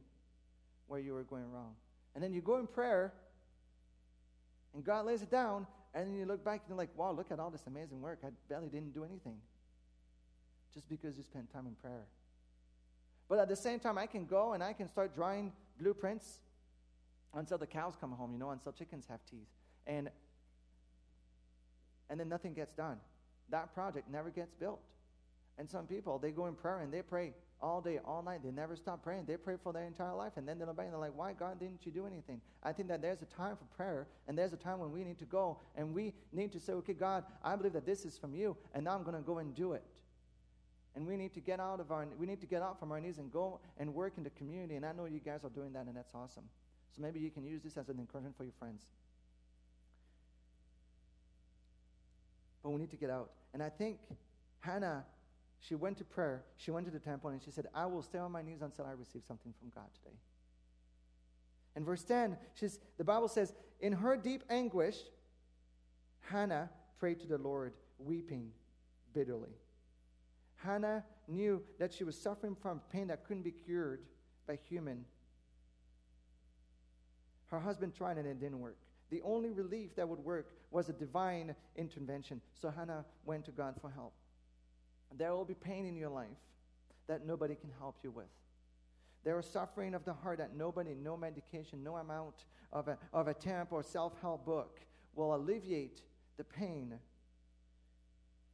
where 0.88 0.98
you 0.98 1.14
were 1.14 1.22
going 1.22 1.50
wrong. 1.52 1.74
And 2.14 2.24
then 2.24 2.32
you 2.32 2.40
go 2.40 2.58
in 2.58 2.66
prayer 2.66 3.12
and 4.74 4.82
God 4.82 5.06
lays 5.06 5.22
it 5.22 5.30
down 5.30 5.66
and 5.94 6.08
then 6.08 6.18
you 6.18 6.24
look 6.24 6.44
back 6.44 6.60
and 6.60 6.70
you're 6.70 6.78
like, 6.78 6.90
wow, 6.96 7.12
look 7.12 7.30
at 7.30 7.38
all 7.38 7.50
this 7.50 7.66
amazing 7.66 8.00
work. 8.00 8.20
I 8.24 8.30
barely 8.48 8.68
didn't 8.68 8.94
do 8.94 9.04
anything. 9.04 9.36
Just 10.74 10.88
because 10.88 11.16
you 11.16 11.22
spent 11.22 11.52
time 11.52 11.66
in 11.66 11.74
prayer. 11.74 12.06
But 13.28 13.38
at 13.38 13.48
the 13.48 13.56
same 13.56 13.78
time, 13.78 13.96
I 13.96 14.06
can 14.06 14.26
go 14.26 14.54
and 14.54 14.62
I 14.62 14.72
can 14.72 14.88
start 14.88 15.14
drawing 15.14 15.52
blueprints 15.78 16.40
until 17.34 17.58
the 17.58 17.66
cows 17.66 17.94
come 18.00 18.12
home, 18.12 18.32
you 18.32 18.38
know, 18.38 18.50
until 18.50 18.72
chickens 18.72 19.06
have 19.08 19.20
teeth. 19.30 19.48
And 19.86 20.10
and 22.10 22.20
then 22.20 22.28
nothing 22.28 22.52
gets 22.52 22.72
done. 22.74 22.98
That 23.48 23.72
project 23.74 24.10
never 24.10 24.30
gets 24.30 24.52
built. 24.52 24.80
And 25.58 25.68
some 25.68 25.86
people, 25.86 26.18
they 26.18 26.30
go 26.30 26.46
in 26.46 26.54
prayer 26.54 26.80
and 26.80 26.92
they 26.92 27.02
pray 27.02 27.32
all 27.60 27.80
day, 27.80 28.00
all 28.04 28.22
night. 28.22 28.40
They 28.42 28.50
never 28.50 28.76
stop 28.76 29.02
praying. 29.02 29.26
They 29.26 29.36
pray 29.36 29.56
for 29.62 29.72
their 29.72 29.84
entire 29.84 30.14
life. 30.14 30.32
And 30.36 30.46
then 30.46 30.58
they're 30.58 30.68
and 30.68 30.78
they're 30.78 30.98
like, 30.98 31.16
why, 31.16 31.32
God, 31.32 31.60
didn't 31.60 31.86
you 31.86 31.92
do 31.92 32.06
anything? 32.06 32.40
I 32.62 32.72
think 32.72 32.88
that 32.88 33.00
there's 33.00 33.22
a 33.22 33.26
time 33.26 33.56
for 33.56 33.64
prayer 33.76 34.08
and 34.26 34.36
there's 34.36 34.52
a 34.52 34.56
time 34.56 34.78
when 34.78 34.92
we 34.92 35.04
need 35.04 35.18
to 35.20 35.24
go 35.24 35.58
and 35.76 35.94
we 35.94 36.12
need 36.32 36.52
to 36.52 36.60
say, 36.60 36.72
okay, 36.74 36.94
God, 36.94 37.24
I 37.42 37.54
believe 37.56 37.72
that 37.74 37.86
this 37.86 38.04
is 38.04 38.18
from 38.18 38.34
you 38.34 38.56
and 38.74 38.84
now 38.84 38.94
I'm 38.94 39.04
going 39.04 39.16
to 39.16 39.22
go 39.22 39.38
and 39.38 39.54
do 39.54 39.72
it. 39.72 39.82
And 40.94 41.06
we 41.06 41.16
need 41.16 41.32
to 41.34 41.40
get 41.40 41.60
out 41.60 41.80
of 41.80 41.90
our, 41.90 42.06
we 42.18 42.26
need 42.26 42.40
to 42.40 42.46
get 42.46 42.60
out 42.60 42.78
from 42.78 42.92
our 42.92 43.00
knees 43.00 43.18
and 43.18 43.32
go 43.32 43.60
and 43.78 43.94
work 43.94 44.14
in 44.18 44.24
the 44.24 44.30
community. 44.30 44.76
And 44.76 44.84
I 44.84 44.92
know 44.92 45.06
you 45.06 45.20
guys 45.20 45.40
are 45.44 45.50
doing 45.50 45.72
that 45.72 45.86
and 45.86 45.96
that's 45.96 46.14
awesome. 46.14 46.44
So 46.94 47.02
maybe 47.02 47.20
you 47.20 47.30
can 47.30 47.44
use 47.44 47.62
this 47.62 47.76
as 47.76 47.88
an 47.88 47.98
encouragement 47.98 48.36
for 48.36 48.44
your 48.44 48.52
friends. 48.58 48.82
but 52.62 52.70
we 52.70 52.80
need 52.80 52.90
to 52.90 52.96
get 52.96 53.10
out. 53.10 53.30
And 53.52 53.62
I 53.62 53.68
think 53.68 53.98
Hannah, 54.60 55.04
she 55.60 55.74
went 55.74 55.98
to 55.98 56.04
prayer, 56.04 56.44
she 56.56 56.70
went 56.70 56.86
to 56.86 56.92
the 56.92 56.98
temple, 56.98 57.30
and 57.30 57.42
she 57.42 57.50
said, 57.50 57.66
I 57.74 57.86
will 57.86 58.02
stay 58.02 58.18
on 58.18 58.32
my 58.32 58.42
knees 58.42 58.62
until 58.62 58.84
I 58.84 58.92
receive 58.92 59.22
something 59.26 59.52
from 59.58 59.70
God 59.74 59.88
today. 59.94 60.16
In 61.74 61.84
verse 61.84 62.04
10, 62.04 62.36
she's, 62.54 62.78
the 62.98 63.04
Bible 63.04 63.28
says, 63.28 63.52
In 63.80 63.92
her 63.94 64.16
deep 64.16 64.44
anguish, 64.48 64.96
Hannah 66.20 66.70
prayed 66.98 67.20
to 67.20 67.26
the 67.26 67.38
Lord, 67.38 67.72
weeping 67.98 68.50
bitterly. 69.12 69.56
Hannah 70.56 71.04
knew 71.26 71.62
that 71.78 71.92
she 71.92 72.04
was 72.04 72.16
suffering 72.16 72.54
from 72.54 72.80
pain 72.92 73.08
that 73.08 73.24
couldn't 73.24 73.42
be 73.42 73.50
cured 73.50 74.00
by 74.46 74.58
human. 74.68 75.04
Her 77.52 77.60
husband 77.60 77.94
tried 77.94 78.16
and 78.16 78.26
it 78.26 78.40
didn't 78.40 78.60
work. 78.60 78.78
The 79.10 79.20
only 79.22 79.50
relief 79.50 79.94
that 79.96 80.08
would 80.08 80.18
work 80.20 80.48
was 80.70 80.88
a 80.88 80.92
divine 80.94 81.54
intervention. 81.76 82.40
So 82.54 82.70
Hannah 82.70 83.04
went 83.26 83.44
to 83.44 83.50
God 83.50 83.74
for 83.80 83.90
help. 83.90 84.14
There 85.18 85.32
will 85.32 85.44
be 85.44 85.54
pain 85.54 85.84
in 85.84 85.94
your 85.94 86.08
life 86.08 86.28
that 87.08 87.26
nobody 87.26 87.54
can 87.54 87.70
help 87.78 87.96
you 88.02 88.10
with. 88.10 88.30
There 89.22 89.38
is 89.38 89.44
suffering 89.44 89.94
of 89.94 90.06
the 90.06 90.14
heart 90.14 90.38
that 90.38 90.56
nobody, 90.56 90.94
no 90.94 91.14
medication, 91.14 91.84
no 91.84 91.96
amount 91.96 92.46
of 92.72 92.88
a, 92.88 92.96
of 93.12 93.28
a 93.28 93.34
temp 93.34 93.70
or 93.70 93.82
self 93.82 94.14
help 94.22 94.46
book 94.46 94.80
will 95.14 95.34
alleviate 95.34 96.00
the 96.38 96.44
pain. 96.44 96.94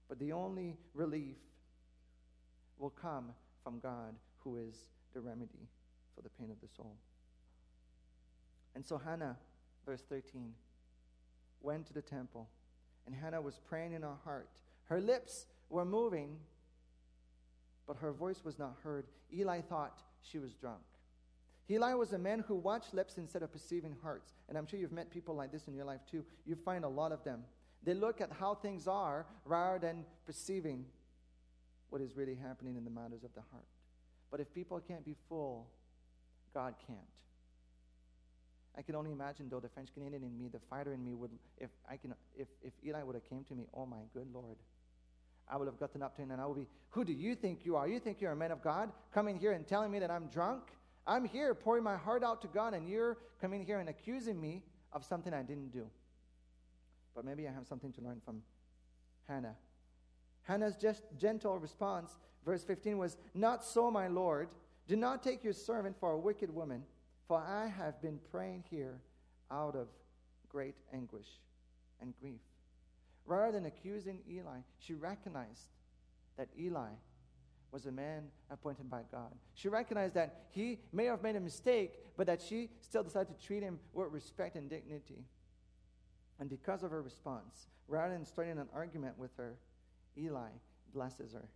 But 0.09 0.19
the 0.19 0.33
only 0.33 0.77
relief 0.93 1.37
will 2.79 2.91
come 2.91 3.31
from 3.63 3.79
God, 3.79 4.17
who 4.39 4.57
is 4.57 4.75
the 5.15 5.21
remedy 5.21 5.69
for 6.17 6.23
the 6.23 6.31
pain 6.31 6.51
of 6.51 6.61
the 6.61 6.69
soul. 6.77 6.97
And 8.79 8.87
so 8.87 8.97
Hannah 8.97 9.37
verse 9.89 10.03
13, 10.07 10.53
went 11.63 11.87
to 11.87 11.95
the 11.95 12.03
temple, 12.03 12.47
and 13.07 13.15
Hannah 13.15 13.41
was 13.41 13.59
praying 13.71 13.95
in 13.95 14.03
her 14.03 14.17
heart. 14.23 14.51
Her 14.85 15.01
lips 15.01 15.47
were 15.71 15.87
moving, 15.87 16.37
but 17.87 17.97
her 17.97 18.13
voice 18.13 18.45
was 18.45 18.59
not 18.59 18.77
heard. 18.85 19.07
Eli 19.35 19.63
thought 19.63 20.03
she 20.21 20.39
was 20.39 20.53
drunk. 20.53 20.83
Eli 21.71 21.95
was 21.95 22.13
a 22.13 22.19
man 22.19 22.45
who 22.47 22.55
watched 22.55 22.93
lips 22.93 23.17
instead 23.17 23.43
of 23.43 23.51
perceiving 23.51 23.97
hearts. 24.03 24.35
And 24.47 24.59
I'm 24.59 24.67
sure 24.67 24.79
you've 24.79 24.93
met 24.93 25.11
people 25.11 25.35
like 25.35 25.53
this 25.53 25.69
in 25.69 25.75
your 25.75 25.87
life 25.87 26.01
too. 26.11 26.23
You 26.45 26.55
find 26.55 26.85
a 26.85 26.89
lot 26.89 27.11
of 27.11 27.25
them. 27.25 27.45
They 27.85 27.95
look 27.95 28.21
at 28.21 28.31
how 28.31 28.57
things 28.57 28.87
are 28.87 29.25
rather 29.47 29.79
than 29.79 30.05
perceiving 30.27 30.85
what 31.89 32.03
is 32.03 32.15
really 32.15 32.35
happening 32.35 32.77
in 32.77 32.85
the 32.85 32.91
matters 32.91 33.25
of 33.25 33.35
the 33.35 33.43
heart. 33.51 33.67
But 34.31 34.41
if 34.41 34.53
people 34.53 34.79
can't 34.87 35.05
be 35.05 35.17
full, 35.31 35.67
God 36.53 36.75
can't. 36.87 36.99
I 38.79 38.83
can 38.83 38.95
only 38.95 39.11
imagine 39.11 39.49
though 39.51 39.59
the 39.59 39.69
French 39.69 39.93
Canadian 39.93 40.23
in 40.23 40.39
me, 40.39 40.49
the 40.49 40.61
fighter 40.71 40.93
in 40.93 41.05
me 41.05 41.15
would 41.15 41.33
if 41.59 41.71
I 41.91 41.97
can 41.97 42.15
if, 42.37 42.47
if 42.63 42.73
Eli 42.87 43.03
would 43.03 43.17
have 43.17 43.29
came 43.29 43.45
to 43.45 43.55
me, 43.55 43.65
oh 43.75 43.85
my 43.85 43.99
good 44.15 44.29
Lord. 44.33 44.57
I 45.51 45.57
would 45.57 45.67
have 45.67 45.81
gotten 45.81 46.03
up 46.03 46.15
to 46.17 46.23
him 46.23 46.31
and 46.31 46.41
I 46.41 46.47
would 46.47 46.57
be, 46.57 46.69
Who 46.91 47.05
do 47.05 47.13
you 47.13 47.35
think 47.35 47.65
you 47.65 47.75
are? 47.75 47.89
You 47.89 47.99
think 47.99 48.21
you're 48.21 48.33
a 48.33 48.37
man 48.37 48.53
of 48.53 48.63
God? 48.63 48.93
Coming 49.13 49.37
here 49.37 49.53
and 49.53 49.67
telling 49.67 49.91
me 49.91 49.99
that 49.99 50.11
I'm 50.11 50.27
drunk? 50.27 50.63
I'm 51.09 51.25
here 51.25 51.55
pouring 51.55 51.83
my 51.83 51.97
heart 51.97 52.23
out 52.23 52.43
to 52.43 52.49
God, 52.49 52.75
and 52.75 52.87
you're 52.87 53.17
coming 53.41 53.65
here 53.65 53.79
and 53.79 53.89
accusing 53.89 54.39
me 54.39 54.63
of 54.93 55.05
something 55.05 55.33
I 55.33 55.43
didn't 55.43 55.73
do. 55.73 55.87
But 57.17 57.25
maybe 57.25 57.49
I 57.49 57.53
have 57.53 57.67
something 57.67 57.93
to 57.95 58.03
learn 58.03 58.21
from 58.23 58.43
Hannah. 59.27 59.57
Hannah's 60.43 60.77
just 60.77 61.03
gentle 61.19 61.59
response, 61.59 62.19
verse 62.45 62.63
15, 62.63 62.99
was, 62.99 63.17
Not 63.35 63.65
so, 63.65 63.91
my 63.91 64.09
Lord. 64.09 64.49
Do 64.87 64.97
not 64.97 65.23
take 65.23 65.43
your 65.43 65.53
servant 65.53 65.97
for 65.99 66.13
a 66.13 66.19
wicked 66.19 66.55
woman. 66.55 66.83
For 67.29 67.39
I 67.39 67.69
have 67.69 68.01
been 68.01 68.19
praying 68.33 68.65
here 68.71 69.01
out 69.51 69.77
of 69.77 69.89
great 70.49 70.75
anguish 70.95 71.29
and 72.01 72.15
grief. 72.21 72.41
Rather 73.27 73.53
than 73.53 73.67
accusing 73.67 74.21
Eli, 74.29 74.61
she 74.79 74.95
recognized 74.95 75.69
that 76.39 76.49
Eli 76.59 76.89
was 77.71 77.85
a 77.85 77.93
man 77.93 78.25
appointed 78.51 78.89
by 78.91 79.03
God. 79.13 79.35
She 79.53 79.69
recognized 79.69 80.15
that 80.15 80.47
he 80.51 80.79
may 80.91 81.05
have 81.05 81.23
made 81.23 81.37
a 81.37 81.41
mistake, 81.41 81.99
but 82.17 82.27
that 82.27 82.41
she 82.41 82.71
still 82.81 83.03
decided 83.03 83.39
to 83.39 83.47
treat 83.47 83.63
him 83.63 83.79
with 83.93 84.11
respect 84.11 84.57
and 84.57 84.71
dignity. 84.71 85.27
And 86.41 86.49
because 86.49 86.83
of 86.83 86.91
her 86.91 87.03
response, 87.03 87.69
rather 87.89 88.15
than 88.15 88.25
starting 88.25 88.59
an 88.59 88.69
argument 88.73 89.19
with 89.19 89.37
her, 89.37 89.59
Eli 90.17 90.49
blesses 90.95 91.35
her. 91.35 91.47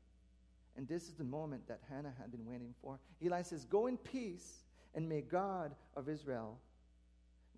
And 0.76 0.86
this 0.86 1.04
is 1.04 1.14
the 1.14 1.24
moment 1.24 1.66
that 1.68 1.80
Hannah 1.88 2.12
had 2.20 2.30
been 2.30 2.44
waiting 2.44 2.74
for. 2.82 2.98
Eli 3.22 3.40
says, 3.40 3.64
Go 3.64 3.86
in 3.86 3.96
peace 3.96 4.64
and 4.94 5.08
may 5.08 5.20
God 5.20 5.74
of 5.96 6.08
Israel 6.08 6.58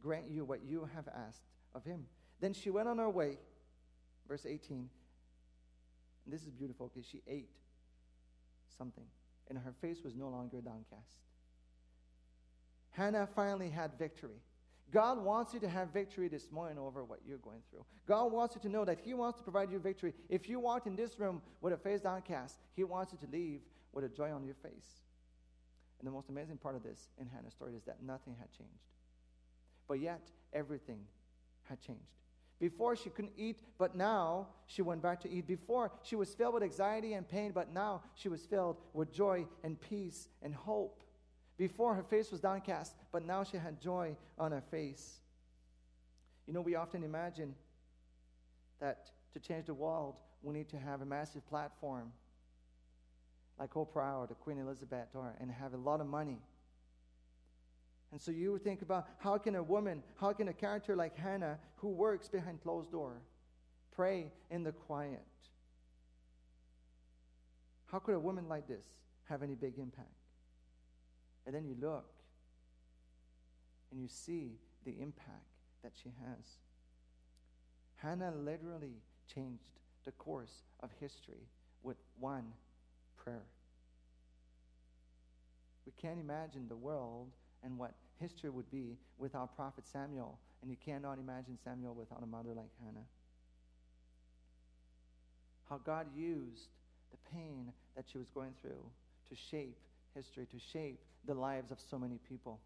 grant 0.01 0.31
you 0.31 0.45
what 0.45 0.61
you 0.65 0.89
have 0.95 1.09
asked 1.09 1.43
of 1.75 1.85
him. 1.85 2.07
Then 2.41 2.53
she 2.53 2.71
went 2.71 2.89
on 2.89 2.99
her 2.99 3.09
way, 3.09 3.39
verse 4.29 4.47
18. 4.47 4.89
And 6.25 6.35
this 6.35 6.43
is 6.43 6.51
beautiful 6.51 6.91
because 6.93 7.09
she 7.09 7.23
ate 7.27 7.51
something, 8.77 9.05
and 9.49 9.59
her 9.59 9.75
face 9.81 10.03
was 10.03 10.15
no 10.15 10.29
longer 10.29 10.61
downcast. 10.61 11.19
Hannah 12.91 13.29
finally 13.35 13.71
had 13.71 13.99
victory. 13.99 14.41
God 14.93 15.25
wants 15.25 15.53
you 15.53 15.61
to 15.61 15.69
have 15.69 15.93
victory 15.93 16.29
this 16.29 16.53
morning 16.53 16.79
over 16.79 17.05
what 17.05 17.21
you're 17.27 17.39
going 17.39 17.61
through. 17.71 17.85
God 18.07 18.31
wants 18.31 18.55
you 18.55 18.61
to 18.63 18.69
know 18.69 18.85
that 18.85 19.01
He 19.01 19.13
wants 19.13 19.39
to 19.39 19.43
provide 19.43 19.73
you 19.73 19.79
victory. 19.79 20.13
If 20.29 20.49
you 20.49 20.61
walked 20.61 20.87
in 20.87 20.95
this 20.95 21.19
room 21.19 21.43
with 21.61 21.73
a 21.73 21.77
face 21.77 22.01
downcast, 22.01 22.61
He 22.75 22.85
wants 22.85 23.13
you 23.13 23.19
to 23.27 23.33
leave 23.33 23.63
with 23.93 24.05
a 24.05 24.09
joy 24.09 24.31
on 24.31 24.45
your 24.45 24.55
face. 24.55 25.03
The 26.05 26.11
most 26.11 26.29
amazing 26.29 26.59
part 26.59 26.77
of 26.77 26.83
this 26.83 27.09
in 27.19 27.27
Hannah's 27.27 27.55
story 27.55 27.75
is 27.75 27.85
that 27.85 28.03
nothing 28.03 28.37
had 28.39 28.53
changed. 28.53 28.85
But 29.89 30.01
yet, 30.01 30.21
everything 30.53 31.01
had 31.63 31.81
changed. 31.81 32.03
Before 32.61 32.95
she 32.95 33.11
couldn't 33.11 33.33
eat, 33.37 33.59
but 33.79 33.97
now 33.97 34.49
she 34.67 34.83
went 34.83 35.03
back 35.03 35.21
to 35.23 35.31
eat. 35.31 35.47
Before 35.47 35.93
she 36.03 36.15
was 36.15 36.35
filled 36.35 36.55
with 36.55 36.63
anxiety 36.63 37.15
and 37.15 37.29
pain, 37.29 37.53
but 37.53 37.73
now 37.73 38.03
she 38.15 38.29
was 38.29 38.45
filled 38.45 38.77
with 38.93 39.13
joy 39.13 39.47
and 39.63 39.81
peace 39.81 40.29
and 40.43 40.55
hope. 40.55 41.03
Before 41.57 41.95
her 41.95 42.03
face 42.03 42.31
was 42.31 42.41
downcast, 42.41 42.95
but 43.13 43.25
now 43.25 43.43
she 43.43 43.57
had 43.57 43.81
joy 43.81 44.17
on 44.39 44.53
her 44.53 44.63
face. 44.71 45.21
You 46.47 46.53
know, 46.53 46.61
we 46.61 46.75
often 46.75 47.03
imagine 47.03 47.55
that 48.81 49.11
to 49.33 49.41
change 49.41 49.67
the 49.67 49.75
world, 49.75 50.17
we 50.43 50.53
need 50.53 50.69
to 50.69 50.79
have 50.79 51.01
a 51.01 51.07
massive 51.07 51.47
platform 51.47 52.13
like 53.59 53.75
Oprah 53.75 54.19
or 54.19 54.27
the 54.27 54.35
Queen 54.35 54.59
Elizabeth 54.59 55.09
or, 55.15 55.35
and 55.41 55.51
have 55.51 55.75
a 55.75 55.77
lot 55.77 56.01
of 56.01 56.07
money. 56.07 56.39
And 58.13 58.21
so 58.21 58.31
you 58.31 58.59
think 58.59 58.83
about 58.83 59.09
how 59.19 59.39
can 59.39 59.57
a 59.57 59.63
woman, 59.63 60.03
how 60.21 60.33
can 60.33 60.49
a 60.49 60.53
character 60.53 60.95
like 60.95 61.17
Hannah, 61.17 61.59
who 61.77 61.89
works 61.89 62.29
behind 62.29 62.63
closed 62.63 62.93
door, 62.93 63.23
pray 63.95 64.31
in 64.51 64.63
the 64.63 64.73
quiet? 64.73 65.21
How 67.87 67.99
could 67.99 68.15
a 68.15 68.21
woman 68.21 68.49
like 68.49 68.67
this 68.69 68.85
have 69.25 69.43
any 69.43 69.55
big 69.55 69.79
impact? 69.79 70.09
And 71.47 71.55
then 71.55 71.65
you 71.65 71.77
look 71.81 72.11
and 73.91 74.01
you 74.01 74.09
see 74.09 74.53
the 74.85 74.95
impact 75.01 75.47
that 75.83 75.93
she 76.03 76.11
has. 76.25 76.47
Hannah 77.97 78.33
literally 78.37 78.97
changed 79.33 79.79
the 80.05 80.13
course 80.13 80.63
of 80.81 80.91
history 81.01 81.49
with 81.83 81.97
one 82.19 82.45
prayer. 83.25 83.43
We 85.87 85.93
can't 86.01 86.21
imagine 86.21 86.67
the 86.69 86.77
world 86.77 87.29
and 87.63 87.79
what 87.79 87.95
history 88.21 88.51
would 88.51 88.71
be 88.71 88.97
without 89.19 89.57
prophet 89.57 89.87
Samuel, 89.87 90.39
and 90.63 90.71
you 90.71 90.77
cannot 90.85 91.19
imagine 91.19 91.59
Samuel 91.63 91.95
without 91.95 92.23
a 92.23 92.27
mother 92.27 92.51
like 92.55 92.71
Hannah. 92.85 93.07
How 95.69 95.79
God 95.79 96.07
used 96.15 96.69
the 97.11 97.17
pain 97.33 97.73
that 97.97 98.05
she 98.11 98.19
was 98.19 98.29
going 98.29 98.53
through 98.61 98.85
to 99.29 99.35
shape 99.35 99.77
history, 100.15 100.47
to 100.47 100.59
shape 100.59 101.01
the 101.27 101.35
lives 101.35 101.71
of 101.71 101.79
so 101.81 101.99
many 101.99 102.19
people. 102.29 102.61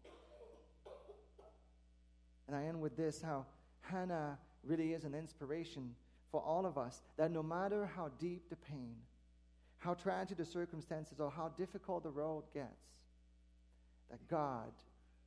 And 2.47 2.55
I 2.55 2.65
end 2.65 2.81
with 2.81 2.97
this 2.97 3.21
how 3.21 3.45
Hannah 3.81 4.37
really 4.63 4.93
is 4.93 5.03
an 5.05 5.13
inspiration 5.13 5.95
for 6.31 6.41
all 6.41 6.65
of 6.65 6.77
us 6.77 7.01
that 7.17 7.31
no 7.31 7.41
matter 7.41 7.89
how 7.95 8.09
deep 8.19 8.49
the 8.49 8.55
pain, 8.55 8.95
how 9.79 9.93
tragic 9.93 10.37
the 10.37 10.45
circumstances, 10.45 11.19
or 11.19 11.31
how 11.31 11.49
difficult 11.57 12.03
the 12.03 12.09
road 12.09 12.43
gets, 12.53 12.67
that 14.11 14.19
God 14.29 14.71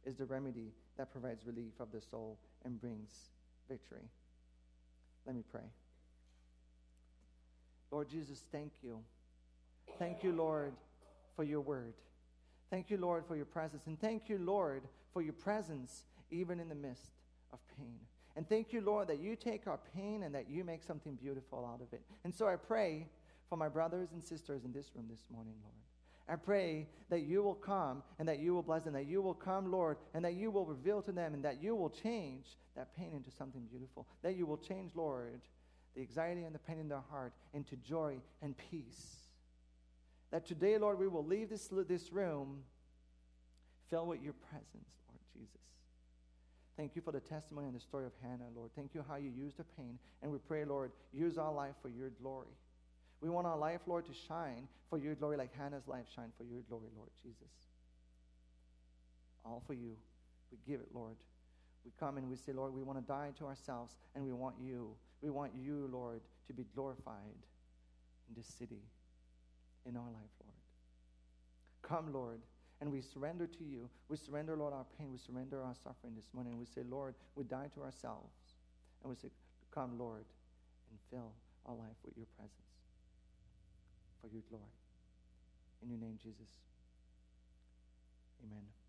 is 0.05 0.17
the 0.17 0.27
remedy 0.27 0.73
that 0.99 1.11
provides 1.11 1.47
relief 1.47 1.73
of 1.81 1.91
the 1.93 2.01
soul 2.01 2.39
and 2.65 2.81
brings 2.81 3.11
victory. 3.69 4.09
Let 5.27 5.35
me 5.35 5.43
pray. 5.51 5.63
Lord 7.91 8.09
Jesus, 8.09 8.45
thank 8.51 8.73
you. 8.83 8.99
Thank 9.99 10.23
you, 10.23 10.33
Lord, 10.33 10.73
for 11.37 11.45
your 11.45 11.61
word. 11.61 11.95
Thank 12.71 12.91
you, 12.91 12.97
Lord, 12.97 13.25
for 13.27 13.37
your 13.37 13.45
presence. 13.45 13.87
And 13.87 14.01
thank 14.01 14.29
you, 14.29 14.39
Lord, 14.39 14.83
for 15.13 15.23
your 15.23 15.35
presence 15.35 16.05
even 16.31 16.59
in 16.59 16.69
the 16.69 16.75
midst 16.75 17.13
of 17.53 17.59
pain. 17.77 17.99
And 18.35 18.49
thank 18.49 18.73
you, 18.73 18.81
Lord, 18.81 19.09
that 19.09 19.21
you 19.21 19.37
take 19.37 19.67
our 19.67 19.79
pain 19.95 20.23
and 20.23 20.35
that 20.35 20.49
you 20.49 20.65
make 20.65 20.83
something 20.83 21.15
beautiful 21.15 21.69
out 21.71 21.83
of 21.83 21.93
it. 21.93 22.01
And 22.25 22.35
so 22.35 22.49
I 22.49 22.57
pray 22.57 23.07
for 23.53 23.59
my 23.59 23.69
brothers 23.69 24.13
and 24.13 24.23
sisters 24.25 24.65
in 24.65 24.73
this 24.73 24.93
room 24.95 25.05
this 25.11 25.27
morning, 25.31 25.53
Lord. 25.63 25.75
I 26.27 26.43
pray 26.43 26.89
that 27.11 27.21
you 27.21 27.43
will 27.43 27.55
come 27.55 28.03
and 28.19 28.27
that 28.27 28.39
you 28.39 28.55
will 28.55 28.63
bless 28.63 28.85
them, 28.85 28.95
that 28.95 29.05
you 29.05 29.21
will 29.21 29.35
come, 29.35 29.71
Lord, 29.71 29.99
and 30.15 30.25
that 30.25 30.33
you 30.33 30.51
will 30.51 30.65
reveal 30.65 31.03
to 31.03 31.13
them 31.13 31.35
and 31.35 31.45
that 31.45 31.63
you 31.63 31.77
will 31.77 31.91
change 31.91 32.47
that 32.77 32.97
pain 32.97 33.11
into 33.13 33.31
something 33.31 33.61
beautiful. 33.71 34.07
That 34.23 34.37
you 34.37 34.47
will 34.47 34.57
change, 34.57 34.93
Lord, 34.95 35.43
the 35.95 36.01
anxiety 36.01 36.45
and 36.45 36.55
the 36.55 36.61
pain 36.61 36.79
in 36.79 36.89
their 36.89 37.03
heart 37.11 37.35
into 37.53 37.77
joy 37.77 38.17
and 38.41 38.55
peace. 38.57 39.17
That 40.31 40.47
today, 40.47 40.79
Lord, 40.79 40.99
we 40.99 41.07
will 41.07 41.27
leave 41.27 41.51
this, 41.51 41.69
this 41.87 42.11
room 42.11 42.61
filled 43.91 44.09
with 44.09 44.23
your 44.23 44.33
presence, 44.33 44.89
Lord 45.11 45.21
Jesus. 45.35 45.61
Thank 46.79 46.97
you 46.97 47.03
for 47.03 47.13
the 47.13 47.21
testimony 47.21 47.67
and 47.67 47.77
the 47.77 47.81
story 47.81 48.07
of 48.07 48.13
Hannah, 48.23 48.49
Lord. 48.57 48.71
Thank 48.75 48.95
you 48.95 49.05
how 49.07 49.17
you 49.17 49.31
used 49.31 49.59
the 49.59 49.65
pain. 49.77 49.99
And 50.23 50.33
we 50.33 50.39
pray, 50.39 50.65
Lord, 50.65 50.91
use 51.13 51.37
our 51.37 51.53
life 51.53 51.75
for 51.83 51.91
your 51.91 52.09
glory. 52.09 52.49
We 53.23 53.31
want 53.31 53.47
our 53.47 53.57
life, 53.57 53.81
Lord, 53.87 54.05
to 54.07 54.13
shine 54.13 54.67
for 54.91 54.99
your 54.99 55.15
glory 55.15 55.37
like 55.37 55.57
Hannah's 55.57 55.87
life 55.87 56.07
shined 56.15 56.33
for 56.37 56.43
your 56.43 56.61
glory, 56.69 56.89
Lord 56.97 57.11
Jesus. 57.23 57.55
All 59.45 59.63
for 59.65 59.75
you. 59.75 59.97
We 60.51 60.59
give 60.67 60.81
it, 60.81 60.89
Lord. 60.93 61.15
We 61.85 61.93
come 61.99 62.19
and 62.19 62.29
we 62.29 62.37
say, 62.37 62.53
Lord, 62.53 62.75
we 62.75 62.83
want 62.83 62.99
to 62.99 63.07
die 63.07 63.31
to 63.39 63.47
ourselves 63.47 63.95
and 64.17 64.25
we 64.25 64.33
want 64.33 64.57
you. 64.61 64.91
We 65.23 65.31
want 65.31 65.53
you, 65.55 65.89
Lord, 65.93 66.21
to 66.49 66.53
be 66.53 66.67
glorified 66.75 67.39
in 68.29 68.35
this 68.37 68.47
city, 68.47 68.83
in 69.87 69.97
our 69.97 70.11
life, 70.13 70.35
Lord. 70.45 70.59
Come, 71.83 72.13
Lord, 72.13 72.41
and 72.81 72.91
we 72.91 73.01
surrender 73.01 73.47
to 73.47 73.65
you. 73.65 73.89
We 74.09 74.17
surrender, 74.17 74.57
Lord, 74.57 74.73
our 74.73 74.87
pain. 74.99 75.13
We 75.13 75.19
surrender 75.19 75.63
our 75.63 75.75
suffering 75.85 76.15
this 76.17 76.27
morning. 76.33 76.59
We 76.59 76.67
say, 76.67 76.83
Lord, 76.89 77.15
we 77.37 77.45
die 77.45 77.71
to 77.75 77.83
ourselves. 77.83 78.35
And 79.03 79.11
we 79.11 79.17
say, 79.17 79.29
Come, 79.73 79.97
Lord, 79.97 80.25
and 80.91 80.99
fill 81.11 81.33
our 81.67 81.75
life 81.75 81.97
with 82.05 82.17
your 82.17 82.27
presence 82.37 82.72
for 84.23 84.29
your 84.29 84.43
glory. 84.49 84.71
In 85.83 85.91
your 85.91 85.99
name, 85.99 86.19
Jesus. 86.23 86.47
Amen. 88.45 88.82